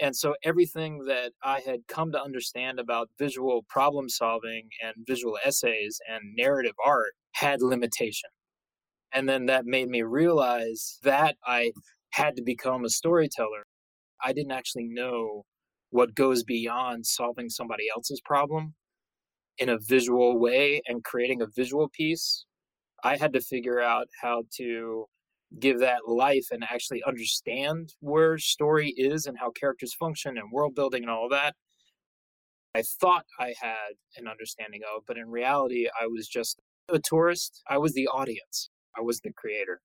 And 0.00 0.14
so 0.16 0.34
everything 0.42 1.04
that 1.06 1.32
I 1.42 1.60
had 1.60 1.86
come 1.88 2.10
to 2.12 2.20
understand 2.20 2.80
about 2.80 3.10
visual 3.18 3.64
problem 3.68 4.08
solving 4.08 4.68
and 4.82 4.94
visual 5.06 5.38
essays 5.44 6.00
and 6.10 6.34
narrative 6.36 6.74
art 6.84 7.12
had 7.32 7.62
limitation. 7.62 8.30
And 9.12 9.28
then 9.28 9.46
that 9.46 9.66
made 9.66 9.88
me 9.88 10.02
realize 10.02 10.98
that 11.04 11.36
I 11.46 11.72
had 12.10 12.36
to 12.36 12.42
become 12.42 12.84
a 12.84 12.90
storyteller. 12.90 13.66
I 14.22 14.32
didn't 14.32 14.52
actually 14.52 14.88
know 14.88 15.44
what 15.90 16.14
goes 16.14 16.42
beyond 16.42 17.06
solving 17.06 17.48
somebody 17.48 17.84
else's 17.94 18.20
problem 18.24 18.74
in 19.58 19.68
a 19.68 19.78
visual 19.78 20.38
way 20.38 20.82
and 20.86 21.04
creating 21.04 21.40
a 21.40 21.46
visual 21.54 21.88
piece. 21.88 22.46
I 23.04 23.16
had 23.16 23.32
to 23.34 23.40
figure 23.40 23.80
out 23.80 24.08
how 24.20 24.44
to 24.56 25.06
give 25.58 25.80
that 25.80 26.08
life 26.08 26.46
and 26.50 26.64
actually 26.64 27.02
understand 27.06 27.94
where 28.00 28.38
story 28.38 28.92
is 28.96 29.26
and 29.26 29.38
how 29.38 29.50
characters 29.50 29.94
function 29.94 30.36
and 30.36 30.52
world 30.52 30.74
building 30.74 31.02
and 31.02 31.10
all 31.10 31.28
that. 31.28 31.54
I 32.74 32.82
thought 33.00 33.24
I 33.38 33.54
had 33.60 33.94
an 34.16 34.26
understanding 34.26 34.80
of, 34.94 35.04
but 35.06 35.16
in 35.16 35.30
reality, 35.30 35.86
I 35.88 36.06
was 36.06 36.26
just 36.26 36.60
a 36.88 36.98
tourist. 36.98 37.62
I 37.68 37.78
was 37.78 37.92
the 37.92 38.08
audience. 38.08 38.70
I 38.96 39.00
was 39.00 39.20
the 39.20 39.32
creator 39.32 39.80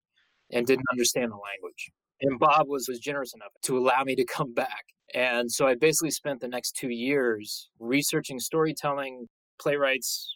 and 0.52 0.66
didn't 0.66 0.86
understand 0.92 1.32
the 1.32 1.36
language. 1.36 1.92
And 2.22 2.40
Bob 2.40 2.68
was, 2.68 2.88
was 2.88 3.00
generous 3.00 3.34
enough 3.34 3.52
to 3.64 3.78
allow 3.78 4.04
me 4.04 4.16
to 4.16 4.26
come 4.26 4.54
back. 4.54 4.84
And 5.14 5.52
so 5.52 5.68
I 5.68 5.76
basically 5.76 6.12
spent 6.12 6.42
the 6.42 6.48
next 6.48 6.76
two 6.76 6.90
years 6.90 7.70
researching 7.80 8.40
storytelling, 8.40 9.28
playwrights, 9.62 10.36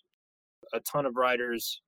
a 0.74 0.80
ton 0.80 1.06
of 1.06 1.16
writers, 1.16 1.82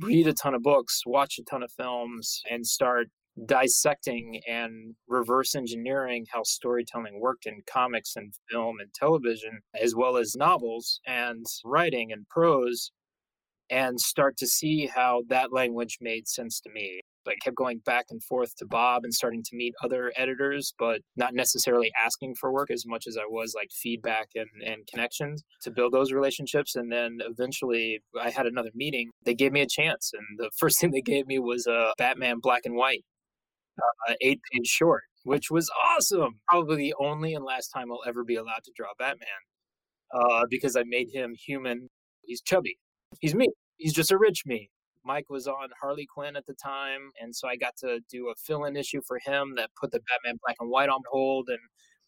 read 0.00 0.26
a 0.26 0.32
ton 0.32 0.54
of 0.54 0.62
books, 0.62 1.02
watch 1.06 1.38
a 1.38 1.44
ton 1.44 1.62
of 1.62 1.72
films, 1.72 2.42
and 2.50 2.66
start 2.66 3.08
dissecting 3.44 4.40
and 4.48 4.94
reverse 5.08 5.54
engineering 5.54 6.24
how 6.32 6.42
storytelling 6.42 7.20
worked 7.20 7.46
in 7.46 7.62
comics 7.70 8.16
and 8.16 8.32
film 8.50 8.76
and 8.80 8.92
television, 8.94 9.60
as 9.80 9.94
well 9.94 10.16
as 10.16 10.34
novels 10.36 11.00
and 11.06 11.44
writing 11.64 12.12
and 12.12 12.28
prose, 12.28 12.92
and 13.68 14.00
start 14.00 14.36
to 14.38 14.46
see 14.46 14.86
how 14.86 15.22
that 15.28 15.52
language 15.52 15.98
made 16.00 16.26
sense 16.28 16.60
to 16.60 16.70
me. 16.70 17.02
I 17.28 17.34
kept 17.42 17.56
going 17.56 17.78
back 17.84 18.06
and 18.10 18.22
forth 18.22 18.54
to 18.56 18.66
Bob 18.66 19.04
and 19.04 19.12
starting 19.12 19.42
to 19.44 19.56
meet 19.56 19.74
other 19.82 20.12
editors, 20.16 20.74
but 20.78 21.00
not 21.16 21.34
necessarily 21.34 21.90
asking 22.02 22.34
for 22.36 22.52
work 22.52 22.70
as 22.70 22.84
much 22.86 23.06
as 23.06 23.16
I 23.16 23.24
was 23.28 23.54
like 23.54 23.70
feedback 23.70 24.28
and, 24.34 24.48
and 24.64 24.86
connections 24.86 25.42
to 25.62 25.70
build 25.70 25.92
those 25.92 26.12
relationships. 26.12 26.76
And 26.76 26.90
then 26.90 27.18
eventually 27.20 28.02
I 28.20 28.30
had 28.30 28.46
another 28.46 28.70
meeting. 28.74 29.10
They 29.24 29.34
gave 29.34 29.52
me 29.52 29.60
a 29.62 29.68
chance. 29.68 30.12
And 30.14 30.38
the 30.38 30.50
first 30.58 30.80
thing 30.80 30.90
they 30.90 31.02
gave 31.02 31.26
me 31.26 31.38
was 31.38 31.66
a 31.66 31.92
Batman 31.98 32.38
black 32.40 32.62
and 32.64 32.76
white, 32.76 33.04
uh, 34.08 34.14
eight 34.20 34.40
page 34.52 34.66
short, 34.66 35.02
which 35.24 35.50
was 35.50 35.70
awesome. 35.84 36.40
Probably 36.48 36.76
the 36.76 36.94
only 37.00 37.34
and 37.34 37.44
last 37.44 37.68
time 37.68 37.90
I'll 37.90 38.02
ever 38.06 38.24
be 38.24 38.36
allowed 38.36 38.64
to 38.64 38.72
draw 38.76 38.88
Batman 38.98 39.28
uh, 40.12 40.44
because 40.50 40.76
I 40.76 40.84
made 40.86 41.08
him 41.12 41.34
human. 41.34 41.88
He's 42.22 42.40
chubby. 42.40 42.78
He's 43.20 43.34
me. 43.34 43.48
He's 43.76 43.92
just 43.92 44.10
a 44.10 44.18
rich 44.18 44.42
me. 44.46 44.70
Mike 45.06 45.30
was 45.30 45.46
on 45.46 45.68
Harley 45.80 46.06
Quinn 46.12 46.36
at 46.36 46.46
the 46.46 46.54
time, 46.54 47.10
and 47.20 47.34
so 47.34 47.48
I 47.48 47.56
got 47.56 47.76
to 47.78 48.00
do 48.10 48.28
a 48.28 48.34
fill-in 48.44 48.76
issue 48.76 49.00
for 49.06 49.18
him 49.24 49.54
that 49.56 49.70
put 49.80 49.92
the 49.92 50.00
Batman 50.00 50.38
Black 50.44 50.56
and 50.60 50.70
White 50.70 50.88
on 50.88 51.00
hold, 51.10 51.48
and 51.48 51.60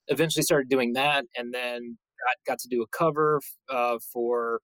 eventually 0.09 0.43
started 0.43 0.69
doing 0.69 0.95
that, 0.95 1.25
and 1.37 1.55
then 1.55 1.97
got, 2.27 2.53
got 2.53 2.59
to 2.61 2.69
do 2.69 2.83
a 2.83 2.87
cover 2.89 3.41
uh, 3.71 3.99
for 4.13 4.61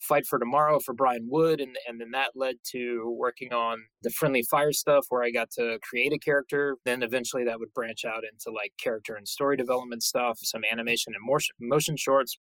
Fight 0.00 0.26
for 0.26 0.38
Tomorrow 0.38 0.78
for 0.80 0.94
Brian 0.94 1.26
Wood, 1.28 1.60
and 1.60 1.76
and 1.88 2.00
then 2.00 2.12
that 2.12 2.30
led 2.36 2.56
to 2.72 3.14
working 3.18 3.52
on 3.52 3.78
the 4.02 4.10
Friendly 4.10 4.44
Fire 4.48 4.72
stuff, 4.72 5.06
where 5.08 5.24
I 5.24 5.30
got 5.30 5.50
to 5.52 5.78
create 5.82 6.12
a 6.12 6.18
character. 6.18 6.76
Then 6.84 7.02
eventually 7.02 7.44
that 7.44 7.58
would 7.58 7.74
branch 7.74 8.04
out 8.04 8.22
into 8.30 8.54
like 8.54 8.72
character 8.78 9.16
and 9.16 9.26
story 9.26 9.56
development 9.56 10.02
stuff, 10.02 10.38
some 10.42 10.62
animation 10.70 11.14
and 11.14 11.26
motion 11.26 11.54
motion 11.60 11.96
shorts, 11.96 12.38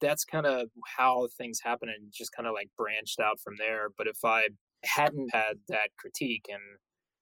that's 0.00 0.24
kind 0.24 0.46
of 0.46 0.68
how 0.96 1.28
things 1.36 1.60
happen 1.62 1.88
and 1.88 2.12
just 2.12 2.32
kind 2.32 2.46
of 2.46 2.54
like 2.54 2.68
branched 2.76 3.20
out 3.20 3.40
from 3.40 3.54
there. 3.58 3.88
But 3.96 4.06
if 4.06 4.24
I 4.24 4.48
hadn't 4.84 5.30
had 5.32 5.58
that 5.68 5.90
critique 5.98 6.46
and 6.48 6.62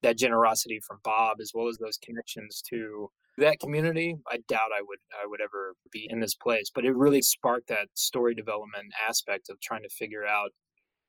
that 0.03 0.19
generosity 0.19 0.81
from 0.87 0.99
Bob, 1.03 1.39
as 1.41 1.53
well 1.55 1.69
as 1.69 1.79
those 1.79 1.99
connections 1.99 2.63
to 2.71 3.11
that 3.39 3.61
community, 3.61 4.17
I 4.31 4.39
doubt 4.49 4.71
I 4.77 4.83
would 4.83 4.99
I 5.23 5.27
would 5.27 5.41
ever 5.41 5.75
be 5.93 6.07
in 6.11 6.21
this 6.21 6.35
place. 6.35 6.71
But 6.75 6.85
it 6.85 6.95
really 6.95 7.23
sparked 7.23 7.69
that 7.69 7.89
story 7.95 8.35
development 8.35 8.93
aspect 9.09 9.49
of 9.51 9.61
trying 9.61 9.83
to 9.83 9.89
figure 9.89 10.25
out 10.25 10.51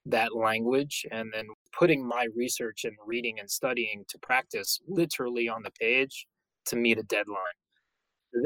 that 0.05 0.35
language 0.35 1.05
and 1.11 1.31
then 1.33 1.47
putting 1.77 2.07
my 2.07 2.27
research 2.35 2.85
and 2.85 2.95
reading 3.05 3.39
and 3.39 3.49
studying 3.49 4.05
to 4.09 4.17
practice 4.19 4.79
literally 4.87 5.49
on 5.49 5.63
the 5.63 5.71
page 5.79 6.27
to 6.65 6.75
meet 6.77 6.97
a 6.97 7.03
deadline 7.03 7.37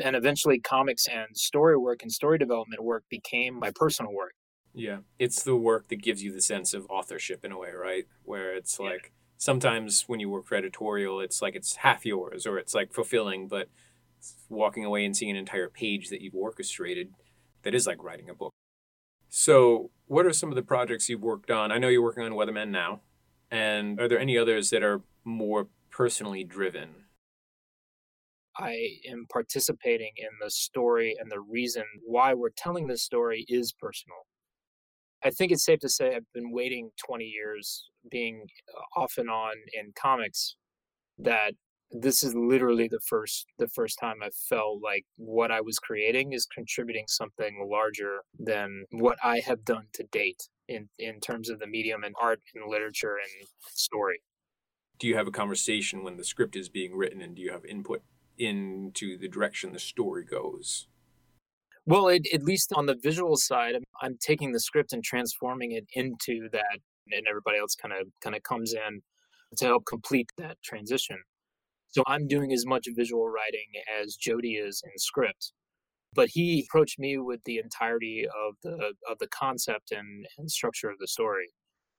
and 0.03 0.15
eventually 0.15 0.60
comics 0.60 1.07
and 1.07 1.36
story 1.36 1.77
work 1.77 2.01
and 2.01 2.12
story 2.12 2.38
development 2.38 2.83
work 2.83 3.03
became 3.10 3.60
my 3.60 3.71
personal 3.71 4.13
work. 4.13 4.33
Yeah 4.74 5.00
it's 5.19 5.43
the 5.43 5.55
work 5.55 5.89
that 5.89 6.01
gives 6.01 6.24
you 6.24 6.31
the 6.31 6.41
sense 6.41 6.74
of 6.74 6.86
authorship 6.89 7.43
in 7.43 7.51
a 7.51 7.57
way 7.57 7.71
right? 7.71 8.05
Where 8.24 8.55
it's 8.55 8.77
yeah. 8.79 8.89
like 8.91 9.12
sometimes 9.38 10.03
when 10.07 10.19
you 10.19 10.29
work 10.29 10.45
for 10.45 10.55
editorial 10.55 11.19
it's 11.19 11.41
like 11.41 11.55
it's 11.55 11.77
half 11.77 12.05
yours 12.05 12.45
or 12.45 12.57
it's 12.57 12.74
like 12.74 12.93
fulfilling 12.93 13.48
but 13.48 13.69
walking 14.50 14.86
away 14.86 15.03
and 15.03 15.17
seeing 15.17 15.31
an 15.31 15.38
entire 15.38 15.67
page 15.67 16.10
that 16.10 16.21
you've 16.21 16.36
orchestrated 16.36 17.13
that 17.63 17.74
is 17.74 17.88
like 17.88 18.03
writing 18.03 18.29
a 18.29 18.33
book. 18.33 18.51
So 19.29 19.91
what 20.07 20.25
are 20.25 20.33
some 20.33 20.50
of 20.50 20.55
the 20.55 20.62
projects 20.62 21.10
you've 21.10 21.21
worked 21.21 21.50
on? 21.50 21.71
I 21.71 21.77
know 21.77 21.88
you're 21.88 22.03
working 22.03 22.24
on 22.24 22.33
Weatherman 22.33 22.69
now 22.69 23.01
and 23.50 24.00
are 24.00 24.07
there 24.07 24.19
any 24.19 24.38
others 24.38 24.69
that 24.69 24.83
are 24.83 25.01
more 25.24 25.67
personally 25.89 26.43
driven 26.43 26.89
I 28.61 28.99
am 29.09 29.25
participating 29.31 30.11
in 30.17 30.29
the 30.41 30.51
story 30.51 31.15
and 31.19 31.31
the 31.31 31.39
reason 31.39 31.83
why 32.05 32.33
we're 32.33 32.49
telling 32.55 32.87
this 32.87 33.03
story 33.03 33.45
is 33.47 33.73
personal. 33.73 34.27
I 35.23 35.29
think 35.29 35.51
it's 35.51 35.65
safe 35.65 35.79
to 35.79 35.89
say 35.89 36.15
I've 36.15 36.31
been 36.33 36.51
waiting 36.51 36.91
20 37.05 37.25
years, 37.25 37.89
being 38.09 38.45
uh, 38.75 38.99
off 38.99 39.17
and 39.17 39.29
on 39.29 39.53
in 39.73 39.93
comics, 39.95 40.55
that 41.19 41.53
this 41.91 42.23
is 42.23 42.33
literally 42.33 42.87
the 42.87 43.01
first 43.05 43.45
the 43.59 43.67
first 43.67 43.99
time 43.99 44.17
I 44.23 44.29
felt 44.49 44.81
like 44.81 45.05
what 45.17 45.51
I 45.51 45.61
was 45.61 45.77
creating 45.77 46.31
is 46.31 46.45
contributing 46.45 47.05
something 47.07 47.67
larger 47.69 48.21
than 48.39 48.85
what 48.91 49.17
I 49.21 49.39
have 49.39 49.65
done 49.65 49.87
to 49.93 50.03
date 50.03 50.47
in 50.67 50.89
in 50.97 51.19
terms 51.19 51.49
of 51.49 51.59
the 51.59 51.67
medium 51.67 52.03
and 52.03 52.15
art 52.19 52.41
and 52.55 52.69
literature 52.69 53.17
and 53.17 53.47
story. 53.67 54.21
Do 54.99 55.07
you 55.07 55.15
have 55.15 55.27
a 55.27 55.31
conversation 55.31 56.03
when 56.03 56.17
the 56.17 56.23
script 56.23 56.55
is 56.55 56.69
being 56.69 56.95
written 56.95 57.21
and 57.21 57.35
do 57.35 57.41
you 57.41 57.51
have 57.51 57.65
input 57.65 58.03
into 58.41 59.17
the 59.17 59.29
direction 59.29 59.71
the 59.71 59.79
story 59.79 60.25
goes. 60.25 60.88
Well, 61.86 62.07
it, 62.10 62.27
at 62.33 62.43
least 62.43 62.74
on 62.75 62.86
the 62.86 62.95
visual 62.95 63.38
side, 63.38 63.75
I'm, 63.75 63.83
I'm 64.01 64.17
taking 64.19 64.51
the 64.51 64.60
script 64.60 64.93
and 64.93 65.03
transforming 65.03 65.71
it 65.71 65.86
into 65.93 66.50
that, 66.51 66.79
and 67.12 67.27
everybody 67.27 67.57
else 67.57 67.75
kind 67.75 67.93
of 67.93 68.07
kind 68.24 68.36
of 68.36 68.43
comes 68.43 68.74
in 68.74 69.01
to 69.57 69.65
help 69.65 69.86
complete 69.86 70.29
that 70.38 70.57
transition. 70.63 71.17
So 71.89 72.03
I'm 72.07 72.27
doing 72.27 72.53
as 72.53 72.65
much 72.65 72.88
visual 72.95 73.27
writing 73.27 73.67
as 74.01 74.15
Jody 74.15 74.53
is 74.53 74.81
in 74.86 74.98
script. 74.98 75.53
But 76.13 76.29
he 76.29 76.65
approached 76.67 77.00
me 77.00 77.17
with 77.17 77.41
the 77.45 77.57
entirety 77.57 78.25
of 78.25 78.55
the 78.63 78.93
of 79.10 79.17
the 79.19 79.27
concept 79.27 79.91
and, 79.91 80.25
and 80.38 80.51
structure 80.51 80.89
of 80.89 81.00
the 81.00 81.07
story. 81.07 81.50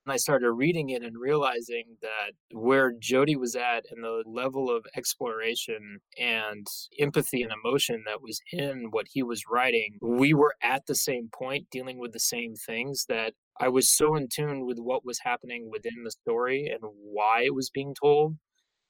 And 0.05 0.13
I 0.13 0.17
started 0.17 0.51
reading 0.51 0.91
it 0.91 1.03
and 1.03 1.17
realizing 1.17 1.97
that 2.03 2.33
where 2.51 2.93
Jody 2.99 3.37
was 3.37 3.55
at 3.55 3.85
and 3.91 4.03
the 4.03 4.25
level 4.27 4.69
of 4.69 4.85
exploration 4.97 6.01
and 6.19 6.67
empathy 6.99 7.43
and 7.43 7.53
emotion 7.53 8.03
that 8.07 8.21
was 8.21 8.41
in 8.53 8.89
what 8.91 9.07
he 9.13 9.23
was 9.23 9.45
writing, 9.49 9.99
we 10.01 10.35
were 10.35 10.57
at 10.61 10.87
the 10.87 10.97
same 10.97 11.29
point 11.33 11.69
dealing 11.71 11.99
with 11.99 12.13
the 12.13 12.19
same 12.19 12.55
things 12.57 13.05
that 13.09 13.35
I 13.61 13.69
was 13.69 13.89
so 13.89 14.17
in 14.17 14.27
tune 14.29 14.67
with 14.67 14.79
what 14.79 15.05
was 15.05 15.21
happening 15.23 15.71
within 15.71 16.03
the 16.03 16.11
story 16.11 16.67
and 16.67 16.81
why 16.83 17.43
it 17.45 17.55
was 17.55 17.71
being 17.71 17.95
told 17.95 18.37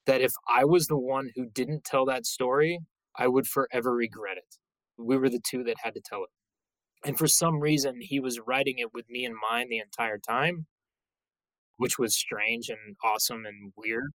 that 0.07 0.23
if 0.23 0.33
I 0.49 0.65
was 0.65 0.87
the 0.87 0.99
one 0.99 1.31
who 1.37 1.45
didn't 1.47 1.85
tell 1.85 2.07
that 2.07 2.25
story, 2.25 2.81
I 3.17 3.29
would 3.29 3.47
forever 3.47 3.95
regret 3.95 4.39
it. 4.39 4.57
We 4.97 5.19
were 5.19 5.29
the 5.29 5.43
two 5.47 5.63
that 5.65 5.77
had 5.83 5.95
to 5.95 6.01
tell 6.01 6.23
it. 6.25 6.31
And 7.07 7.19
for 7.19 7.27
some 7.27 7.61
reason, 7.61 7.99
he 8.01 8.19
was 8.19 8.41
writing 8.47 8.79
it 8.79 8.95
with 8.95 9.11
me 9.11 9.25
in 9.25 9.35
mind 9.51 9.69
the 9.69 9.79
entire 9.79 10.19
time 10.19 10.67
which 11.83 11.99
was 11.99 12.15
strange 12.15 12.69
and 12.69 12.97
awesome 13.05 13.45
and 13.45 13.73
weird. 13.77 14.13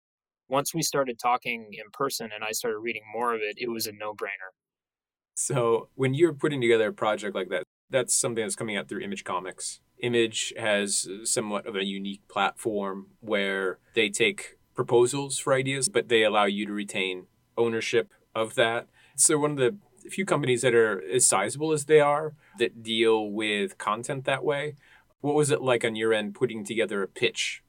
Once 0.47 0.73
we 0.73 0.81
started 0.81 1.19
talking 1.19 1.67
in 1.73 1.83
person 1.91 2.29
and 2.33 2.41
I 2.41 2.51
started 2.51 2.79
reading 2.79 3.01
more 3.13 3.35
of 3.35 3.41
it, 3.41 3.57
it 3.57 3.69
was 3.69 3.85
a 3.85 3.91
no 3.91 4.13
brainer. 4.13 4.51
So, 5.35 5.89
when 5.95 6.13
you're 6.13 6.33
putting 6.33 6.61
together 6.61 6.87
a 6.87 6.93
project 6.93 7.35
like 7.35 7.49
that, 7.49 7.63
that's 7.89 8.15
something 8.15 8.43
that's 8.43 8.55
coming 8.55 8.77
out 8.77 8.87
through 8.87 9.01
Image 9.01 9.25
Comics. 9.25 9.81
Image 9.99 10.53
has 10.57 11.07
uh, 11.11 11.25
somewhat 11.25 11.67
of 11.67 11.75
a 11.75 11.83
unique 11.83 12.21
platform 12.29 13.07
where 13.19 13.79
they 13.95 14.09
take 14.09 14.57
proposals 14.73 15.37
for 15.37 15.53
ideas, 15.53 15.89
but 15.89 16.07
they 16.07 16.23
allow 16.23 16.45
you 16.45 16.65
to 16.65 16.71
retain 16.71 17.25
ownership 17.57 18.13
of 18.33 18.55
that. 18.55 18.87
So, 19.17 19.37
one 19.37 19.51
of 19.51 19.57
the 19.57 19.77
few 20.09 20.25
companies 20.25 20.61
that 20.61 20.73
are 20.73 21.03
as 21.13 21.27
sizable 21.27 21.73
as 21.73 21.85
they 21.85 21.99
are 21.99 22.33
that 22.59 22.81
deal 22.81 23.29
with 23.29 23.77
content 23.77 24.23
that 24.25 24.43
way. 24.43 24.75
What 25.21 25.35
was 25.35 25.51
it 25.51 25.61
like 25.61 25.83
on 25.83 25.95
your 25.95 26.13
end 26.13 26.35
putting 26.35 26.63
together 26.63 27.01
a 27.01 27.07
pitch? 27.07 27.63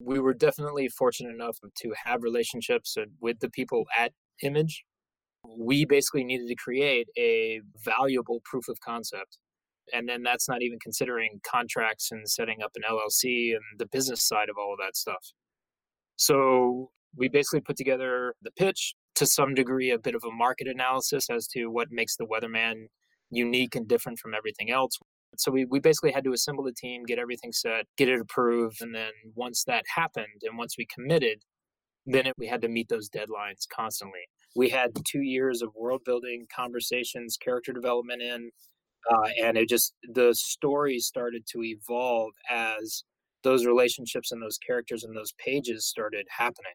We 0.00 0.18
were 0.18 0.34
definitely 0.34 0.88
fortunate 0.88 1.34
enough 1.34 1.58
to 1.78 1.94
have 2.04 2.22
relationships 2.22 2.96
with 3.20 3.38
the 3.40 3.50
people 3.50 3.84
at 3.96 4.12
Image. 4.42 4.84
We 5.46 5.84
basically 5.84 6.24
needed 6.24 6.48
to 6.48 6.54
create 6.54 7.08
a 7.18 7.60
valuable 7.84 8.40
proof 8.44 8.68
of 8.68 8.80
concept. 8.80 9.38
And 9.92 10.08
then 10.08 10.22
that's 10.22 10.48
not 10.48 10.62
even 10.62 10.78
considering 10.80 11.40
contracts 11.46 12.10
and 12.10 12.28
setting 12.28 12.62
up 12.62 12.72
an 12.74 12.82
LLC 12.90 13.52
and 13.54 13.62
the 13.78 13.86
business 13.86 14.26
side 14.26 14.48
of 14.48 14.56
all 14.58 14.72
of 14.72 14.78
that 14.84 14.96
stuff. 14.96 15.32
So 16.16 16.90
we 17.14 17.28
basically 17.28 17.60
put 17.60 17.76
together 17.76 18.34
the 18.42 18.50
pitch 18.50 18.94
to 19.16 19.26
some 19.26 19.54
degree, 19.54 19.90
a 19.90 19.98
bit 19.98 20.14
of 20.14 20.24
a 20.24 20.30
market 20.30 20.66
analysis 20.66 21.28
as 21.30 21.46
to 21.48 21.66
what 21.66 21.88
makes 21.90 22.16
the 22.16 22.26
Weatherman 22.26 22.86
unique 23.30 23.76
and 23.76 23.86
different 23.86 24.18
from 24.18 24.34
everything 24.34 24.70
else. 24.70 24.98
So 25.40 25.50
we, 25.50 25.64
we 25.64 25.80
basically 25.80 26.12
had 26.12 26.24
to 26.24 26.32
assemble 26.32 26.64
the 26.64 26.72
team, 26.72 27.04
get 27.04 27.18
everything 27.18 27.52
set, 27.52 27.86
get 27.96 28.08
it 28.08 28.20
approved. 28.20 28.80
And 28.80 28.94
then 28.94 29.10
once 29.34 29.64
that 29.64 29.84
happened 29.94 30.42
and 30.42 30.58
once 30.58 30.76
we 30.78 30.86
committed, 30.86 31.42
then 32.06 32.26
it, 32.26 32.34
we 32.38 32.46
had 32.46 32.62
to 32.62 32.68
meet 32.68 32.88
those 32.88 33.08
deadlines 33.08 33.66
constantly. 33.74 34.20
We 34.56 34.68
had 34.68 34.90
two 35.04 35.22
years 35.22 35.62
of 35.62 35.70
world 35.74 36.02
building, 36.04 36.46
conversations, 36.54 37.36
character 37.36 37.72
development 37.72 38.22
in, 38.22 38.50
uh, 39.10 39.28
and 39.42 39.56
it 39.56 39.68
just, 39.68 39.94
the 40.12 40.34
story 40.34 40.98
started 40.98 41.44
to 41.52 41.62
evolve 41.62 42.32
as 42.50 43.04
those 43.42 43.66
relationships 43.66 44.32
and 44.32 44.42
those 44.42 44.58
characters 44.58 45.04
and 45.04 45.16
those 45.16 45.32
pages 45.38 45.86
started 45.86 46.26
happening 46.30 46.72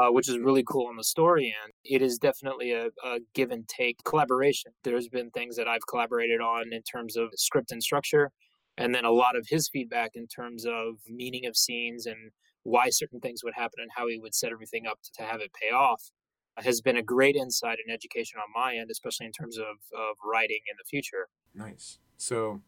uh, 0.00 0.10
which 0.10 0.28
is 0.28 0.38
really 0.38 0.64
cool 0.66 0.86
on 0.86 0.96
the 0.96 1.04
story 1.04 1.54
end. 1.62 1.72
It 1.84 2.02
is 2.02 2.18
definitely 2.18 2.72
a, 2.72 2.86
a, 3.04 3.18
give 3.34 3.50
and 3.50 3.68
take 3.68 4.02
collaboration. 4.04 4.72
There's 4.84 5.08
been 5.08 5.30
things 5.30 5.56
that 5.56 5.68
I've 5.68 5.86
collaborated 5.88 6.40
on 6.40 6.72
in 6.72 6.82
terms 6.82 7.16
of 7.16 7.28
script 7.36 7.72
and 7.72 7.82
structure, 7.82 8.30
and 8.78 8.94
then 8.94 9.04
a 9.04 9.10
lot 9.10 9.36
of 9.36 9.46
his 9.48 9.68
feedback 9.68 10.12
in 10.14 10.26
terms 10.26 10.64
of 10.64 10.94
meaning 11.08 11.46
of 11.46 11.56
scenes 11.56 12.06
and 12.06 12.30
why 12.62 12.88
certain 12.90 13.20
things 13.20 13.42
would 13.44 13.54
happen 13.54 13.80
and 13.80 13.90
how 13.94 14.06
he 14.06 14.18
would 14.18 14.34
set 14.34 14.52
everything 14.52 14.86
up 14.86 14.98
to, 15.02 15.10
to 15.18 15.22
have 15.22 15.40
it 15.40 15.50
pay 15.60 15.74
off 15.74 16.02
has 16.58 16.80
been 16.80 16.96
a 16.96 17.02
great 17.02 17.36
insight 17.36 17.78
and 17.84 17.92
education 17.92 18.38
on 18.38 18.46
my 18.54 18.76
end, 18.76 18.90
especially 18.90 19.26
in 19.26 19.32
terms 19.32 19.58
of, 19.58 19.64
of 19.64 20.16
writing 20.24 20.60
in 20.70 20.76
the 20.78 20.84
future. 20.84 21.28
Nice. 21.54 21.98
So 22.18 22.60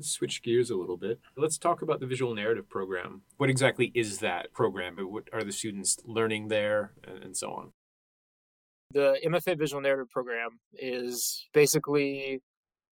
switch 0.00 0.42
gears 0.42 0.70
a 0.70 0.76
little 0.76 0.96
bit. 0.96 1.20
Let's 1.36 1.58
talk 1.58 1.82
about 1.82 2.00
the 2.00 2.06
visual 2.06 2.34
narrative 2.34 2.68
program. 2.68 3.22
What 3.36 3.50
exactly 3.50 3.90
is 3.94 4.18
that 4.18 4.52
program? 4.52 4.96
What 4.98 5.28
are 5.32 5.44
the 5.44 5.52
students 5.52 5.98
learning 6.04 6.48
there 6.48 6.92
and 7.04 7.36
so 7.36 7.50
on? 7.52 7.72
The 8.92 9.18
MFA 9.26 9.58
Visual 9.58 9.82
Narrative 9.82 10.08
program 10.10 10.60
is 10.72 11.46
basically 11.52 12.40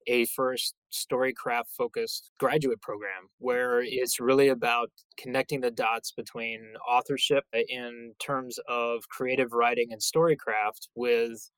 a 0.07 0.27
first 0.27 0.75
storycraft 0.93 1.69
focused 1.77 2.31
graduate 2.39 2.81
program 2.81 3.29
where 3.39 3.81
it's 3.83 4.21
really 4.21 4.49
about 4.49 4.91
connecting 5.19 5.61
the 5.61 5.71
dots 5.71 6.13
between 6.13 6.61
authorship 6.89 7.45
in 7.53 8.13
terms 8.21 8.59
of 8.69 9.09
creative 9.09 9.53
writing 9.53 9.89
and 9.91 10.01
storycraft 10.01 10.89
with 10.95 11.51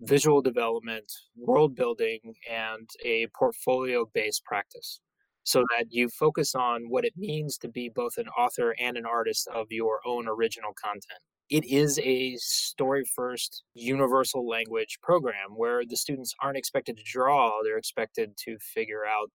visual 0.00 0.40
development, 0.42 1.10
world 1.36 1.74
building, 1.74 2.34
and 2.50 2.88
a 3.04 3.26
portfolio 3.38 4.06
based 4.14 4.44
practice 4.44 5.00
so 5.44 5.64
that 5.76 5.86
you 5.90 6.08
focus 6.08 6.54
on 6.54 6.84
what 6.88 7.04
it 7.04 7.14
means 7.16 7.56
to 7.58 7.68
be 7.68 7.88
both 7.88 8.18
an 8.18 8.28
author 8.28 8.74
and 8.78 8.96
an 8.96 9.06
artist 9.06 9.48
of 9.54 9.66
your 9.70 10.00
own 10.06 10.28
original 10.28 10.72
content. 10.82 11.20
It 11.48 11.64
is 11.64 11.98
a 12.04 12.36
story 12.36 13.04
first 13.04 13.64
universal 13.74 14.46
language 14.46 14.98
program 15.02 15.56
where 15.56 15.84
the 15.84 15.96
students 15.96 16.34
aren't 16.40 16.58
expected 16.58 16.96
to 16.98 17.02
draw, 17.04 17.62
they're 17.64 17.78
expected 17.78 18.36
to 18.44 18.58
figure 18.58 19.04
out 19.04 19.30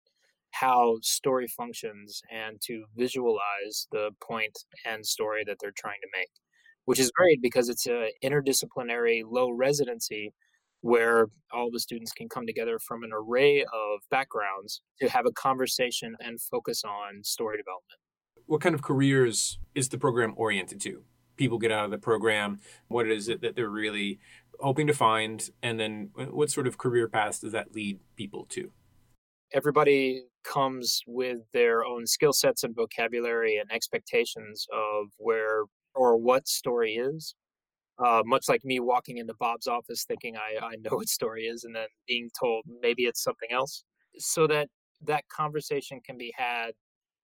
how 0.51 0.97
story 1.01 1.47
functions 1.47 2.21
and 2.31 2.61
to 2.61 2.85
visualize 2.95 3.87
the 3.91 4.11
point 4.21 4.55
and 4.85 5.05
story 5.05 5.43
that 5.45 5.57
they're 5.59 5.73
trying 5.75 5.99
to 6.01 6.07
make, 6.15 6.29
which 6.85 6.99
is 6.99 7.11
great 7.11 7.41
because 7.41 7.69
it's 7.69 7.87
an 7.87 8.09
interdisciplinary 8.23 9.23
low 9.25 9.49
residency 9.49 10.31
where 10.83 11.27
all 11.51 11.71
the 11.71 11.79
students 11.79 12.11
can 12.11 12.29
come 12.29 12.45
together 12.45 12.77
from 12.77 13.03
an 13.03 13.11
array 13.11 13.61
of 13.61 13.99
backgrounds 14.09 14.81
to 15.01 15.09
have 15.09 15.25
a 15.25 15.31
conversation 15.31 16.15
and 16.19 16.39
focus 16.39 16.83
on 16.83 17.23
story 17.23 17.57
development. 17.57 17.99
What 18.45 18.61
kind 18.61 18.75
of 18.75 18.81
careers 18.81 19.59
is 19.73 19.89
the 19.89 19.97
program 19.97 20.33
oriented 20.37 20.79
to? 20.81 21.03
people 21.37 21.57
get 21.57 21.71
out 21.71 21.85
of 21.85 21.91
the 21.91 21.97
program? 21.97 22.59
What 22.87 23.07
is 23.07 23.27
it 23.27 23.41
that 23.41 23.55
they're 23.55 23.69
really 23.69 24.19
hoping 24.59 24.87
to 24.87 24.93
find? 24.93 25.47
And 25.61 25.79
then 25.79 26.09
what 26.15 26.49
sort 26.49 26.67
of 26.67 26.77
career 26.77 27.07
paths 27.07 27.39
does 27.39 27.51
that 27.53 27.73
lead 27.73 27.99
people 28.15 28.45
to? 28.49 28.71
Everybody 29.53 30.23
comes 30.43 31.01
with 31.05 31.39
their 31.53 31.85
own 31.85 32.07
skill 32.07 32.33
sets 32.33 32.63
and 32.63 32.75
vocabulary 32.75 33.57
and 33.57 33.71
expectations 33.71 34.65
of 34.73 35.07
where 35.17 35.63
or 35.95 36.17
what 36.17 36.47
story 36.47 36.95
is. 36.95 37.35
Uh, 37.99 38.23
much 38.25 38.49
like 38.49 38.65
me 38.65 38.79
walking 38.79 39.17
into 39.17 39.33
Bob's 39.39 39.67
office 39.67 40.03
thinking 40.07 40.35
I, 40.35 40.65
I 40.65 40.75
know 40.83 40.97
what 40.97 41.09
story 41.09 41.43
is 41.43 41.63
and 41.63 41.75
then 41.75 41.87
being 42.07 42.29
told 42.39 42.63
maybe 42.81 43.03
it's 43.03 43.23
something 43.23 43.49
else. 43.51 43.83
So 44.17 44.47
that 44.47 44.69
that 45.05 45.25
conversation 45.29 45.99
can 46.05 46.17
be 46.17 46.33
had 46.35 46.71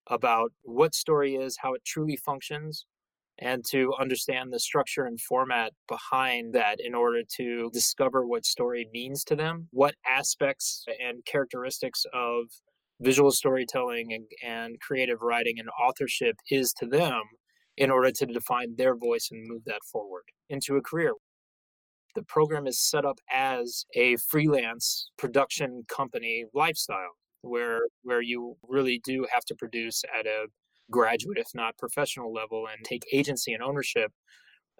about 0.10 0.52
what 0.64 0.96
story 0.96 1.36
is, 1.36 1.58
how 1.62 1.74
it 1.74 1.86
truly 1.86 2.18
functions, 2.18 2.86
and 3.40 3.64
to 3.70 3.94
understand 4.00 4.52
the 4.52 4.60
structure 4.60 5.06
and 5.06 5.20
format 5.22 5.72
behind 5.88 6.54
that 6.54 6.78
in 6.84 6.94
order 6.94 7.22
to 7.38 7.70
discover 7.72 8.26
what 8.26 8.46
story 8.46 8.90
means 8.92 9.24
to 9.26 9.36
them, 9.36 9.68
what 9.72 9.96
aspects 10.06 10.84
and 11.00 11.24
characteristics 11.26 12.06
of 12.14 12.46
visual 13.02 13.32
storytelling 13.32 14.12
and, 14.12 14.26
and 14.46 14.80
creative 14.82 15.22
writing 15.22 15.56
and 15.58 15.70
authorship 15.82 16.36
is 16.52 16.74
to 16.74 16.86
them 16.86 17.22
in 17.80 17.90
order 17.90 18.12
to 18.12 18.26
define 18.26 18.76
their 18.76 18.96
voice 18.96 19.30
and 19.32 19.48
move 19.48 19.64
that 19.66 19.84
forward 19.92 20.24
into 20.50 20.76
a 20.76 20.82
career. 20.82 21.14
The 22.14 22.24
program 22.24 22.68
is 22.68 22.80
set 22.80 23.06
up 23.06 23.20
as 23.32 23.86
a 23.96 24.18
freelance 24.18 25.10
production 25.18 25.86
company 25.88 26.46
lifestyle 26.54 27.16
where 27.42 27.80
where 28.04 28.22
you 28.22 28.58
really 28.68 29.00
do 29.06 29.26
have 29.32 29.46
to 29.46 29.56
produce 29.56 30.04
at 30.18 30.26
a 30.26 30.48
graduate, 30.92 31.38
if 31.38 31.48
not 31.56 31.78
professional 31.78 32.34
level, 32.34 32.68
and 32.68 32.84
take 32.84 33.04
agency 33.14 33.54
and 33.54 33.64
ownership 33.64 34.12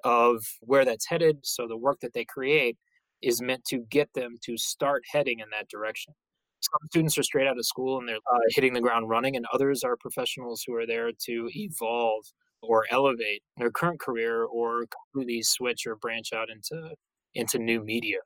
of 0.04 0.44
where 0.62 0.84
that's 0.84 1.08
headed. 1.08 1.38
So 1.44 1.68
the 1.68 1.78
work 1.78 2.00
that 2.02 2.14
they 2.14 2.26
create 2.26 2.78
is 3.22 3.42
meant 3.42 3.64
to 3.66 3.86
get 3.90 4.10
them 4.14 4.36
to 4.44 4.58
start 4.58 5.04
heading 5.10 5.40
in 5.40 5.50
that 5.52 5.70
direction. 5.70 6.14
Some 6.62 6.88
students 6.90 7.18
are 7.18 7.24
straight 7.24 7.48
out 7.48 7.58
of 7.58 7.66
school 7.66 8.00
and 8.00 8.10
they're 8.10 8.18
uh, 8.18 8.40
hitting 8.50 8.74
the 8.74 8.82
ground 8.82 9.08
running, 9.08 9.38
and 9.38 9.46
others 9.54 9.84
are 9.84 9.96
professionals 9.96 10.64
who 10.68 10.76
are 10.76 10.86
there 10.86 11.12
to 11.28 11.50
evolve 11.56 12.26
or 12.62 12.86
elevate 12.92 13.42
their 13.58 13.72
current 13.72 14.00
career 14.00 14.44
or 14.44 14.86
completely 14.88 15.42
switch 15.42 15.86
or 15.88 15.96
branch 15.96 16.34
out 16.34 16.50
into 16.50 16.96
into 17.36 17.60
new 17.60 17.84
media. 17.84 18.18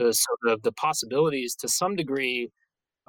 Uh, 0.00 0.12
so 0.12 0.26
the, 0.42 0.58
the 0.64 0.72
possibilities 0.72 1.54
to 1.54 1.68
some 1.68 1.96
degree 1.96 2.50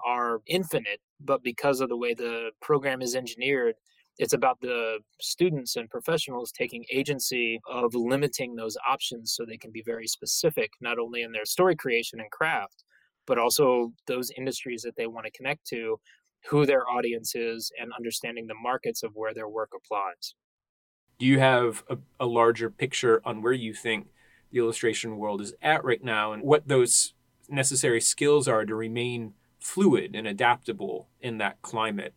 are 0.06 0.42
infinite, 0.48 1.00
but 1.20 1.44
because 1.44 1.82
of 1.82 1.90
the 1.90 1.98
way 1.98 2.14
the 2.14 2.52
program 2.62 3.02
is 3.02 3.16
engineered, 3.16 3.76
it's 4.18 4.34
about 4.34 4.60
the 4.62 5.00
students 5.20 5.76
and 5.76 5.90
professionals 5.90 6.52
taking 6.52 6.86
agency 6.92 7.60
of 7.70 7.96
limiting 7.96 8.56
those 8.56 8.78
options 8.88 9.34
so 9.34 9.46
they 9.46 9.58
can 9.58 9.72
be 9.72 9.84
very 9.86 10.08
specific, 10.08 10.70
not 10.82 11.00
only 11.00 11.22
in 11.24 11.32
their 11.32 11.46
story 11.46 11.76
creation 11.76 12.20
and 12.20 12.30
craft, 12.32 12.84
but 13.26 13.38
also 13.38 13.92
those 14.08 14.32
industries 14.38 14.82
that 14.84 14.96
they 14.96 15.08
want 15.08 15.26
to 15.26 15.32
connect 15.32 15.66
to, 15.68 16.00
who 16.50 16.66
their 16.66 16.88
audience 16.90 17.36
is, 17.36 17.72
and 17.80 17.92
understanding 17.98 18.48
the 18.48 18.56
markets 18.62 19.04
of 19.04 19.12
where 19.14 19.34
their 19.34 19.50
work 19.50 19.72
applies. 19.76 20.36
Do 21.22 21.28
you 21.28 21.38
have 21.38 21.84
a, 21.88 22.00
a 22.20 22.26
larger 22.26 22.72
picture 22.72 23.22
on 23.24 23.44
where 23.44 23.54
you 23.54 23.76
think 23.76 24.08
the 24.52 24.58
illustration 24.58 25.18
world 25.18 25.40
is 25.40 25.54
at 25.62 25.84
right 25.84 26.04
now 26.04 26.34
and 26.34 26.42
what 26.42 26.68
those 26.68 27.14
necessary 27.48 28.02
skills 28.02 28.48
are 28.48 28.66
to 28.66 28.74
remain 28.74 29.36
fluid 29.60 30.16
and 30.16 30.26
adaptable 30.26 31.10
in 31.22 31.38
that 31.38 31.62
climate? 31.62 32.16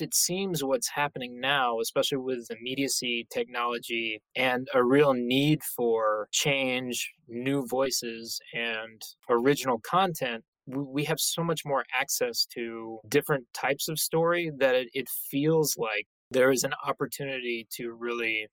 it 0.00 0.14
seems 0.14 0.64
what's 0.64 0.88
happening 0.88 1.38
now, 1.38 1.78
especially 1.78 2.18
with 2.18 2.50
immediacy 2.50 3.28
technology 3.30 4.20
and 4.34 4.66
a 4.74 4.82
real 4.82 5.12
need 5.12 5.62
for 5.62 6.26
change, 6.32 7.12
new 7.28 7.66
voices, 7.66 8.40
and 8.54 9.02
original 9.28 9.78
content, 9.78 10.42
we 10.66 11.04
have 11.04 11.20
so 11.20 11.44
much 11.44 11.66
more 11.66 11.84
access 11.94 12.46
to 12.46 12.98
different 13.08 13.44
types 13.52 13.88
of 13.88 13.98
story 13.98 14.50
that 14.58 14.74
it, 14.74 14.88
it 14.94 15.08
feels 15.30 15.76
like 15.76 16.06
there 16.30 16.50
is 16.50 16.64
an 16.64 16.72
opportunity 16.86 17.66
to 17.72 17.92
really 17.92 18.46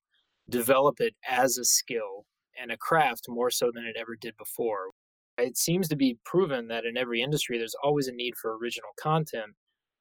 develop 0.50 1.00
it 1.00 1.14
as 1.28 1.58
a 1.58 1.66
skill 1.66 2.26
and 2.60 2.72
a 2.72 2.78
craft 2.78 3.26
more 3.28 3.52
so 3.52 3.72
than 3.74 3.86
it 3.86 3.96
ever 4.00 4.16
did 4.20 4.36
before. 4.38 4.90
It 5.38 5.58
seems 5.58 5.88
to 5.90 5.96
be 5.96 6.18
proven 6.26 6.68
that 6.70 6.86
in 6.86 6.98
every 6.98 7.22
industry, 7.22 7.58
there's 7.58 7.76
always 7.84 8.08
a 8.08 8.14
need 8.14 8.34
for 8.42 8.58
original 8.58 8.90
content. 9.00 9.54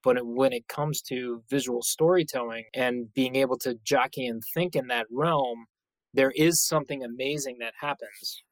But 0.02 0.24
when 0.24 0.52
it 0.52 0.68
comes 0.68 1.02
to 1.02 1.42
visual 1.50 1.82
storytelling 1.82 2.64
and 2.74 3.12
being 3.12 3.36
able 3.36 3.58
to 3.58 3.78
jockey 3.84 4.26
and 4.26 4.42
think 4.54 4.76
in 4.76 4.86
that 4.86 5.06
realm, 5.10 5.66
there 6.14 6.32
is 6.34 6.66
something 6.66 7.04
amazing 7.04 7.58
that 7.60 7.74
happens 7.78 8.42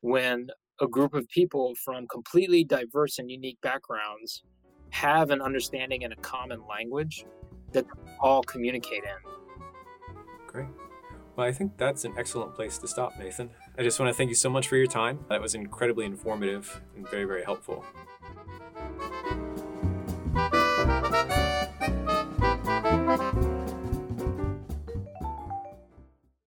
when 0.00 0.48
a 0.80 0.88
group 0.88 1.14
of 1.14 1.28
people 1.28 1.74
from 1.82 2.06
completely 2.08 2.64
diverse 2.64 3.18
and 3.18 3.30
unique 3.30 3.58
backgrounds 3.62 4.42
have 4.90 5.30
an 5.30 5.40
understanding 5.40 6.04
and 6.04 6.12
a 6.12 6.16
common 6.16 6.60
language 6.68 7.24
that 7.74 7.86
all 8.20 8.42
communicate 8.42 9.04
in. 9.04 9.30
Great. 10.46 10.66
Well, 11.36 11.46
I 11.46 11.52
think 11.52 11.76
that's 11.76 12.04
an 12.04 12.14
excellent 12.16 12.54
place 12.54 12.78
to 12.78 12.88
stop, 12.88 13.18
Nathan. 13.18 13.50
I 13.76 13.82
just 13.82 13.98
want 13.98 14.10
to 14.10 14.16
thank 14.16 14.28
you 14.28 14.36
so 14.36 14.48
much 14.48 14.68
for 14.68 14.76
your 14.76 14.86
time. 14.86 15.18
That 15.28 15.40
was 15.40 15.54
incredibly 15.54 16.04
informative 16.06 16.80
and 16.96 17.08
very, 17.08 17.24
very 17.24 17.44
helpful. 17.44 17.84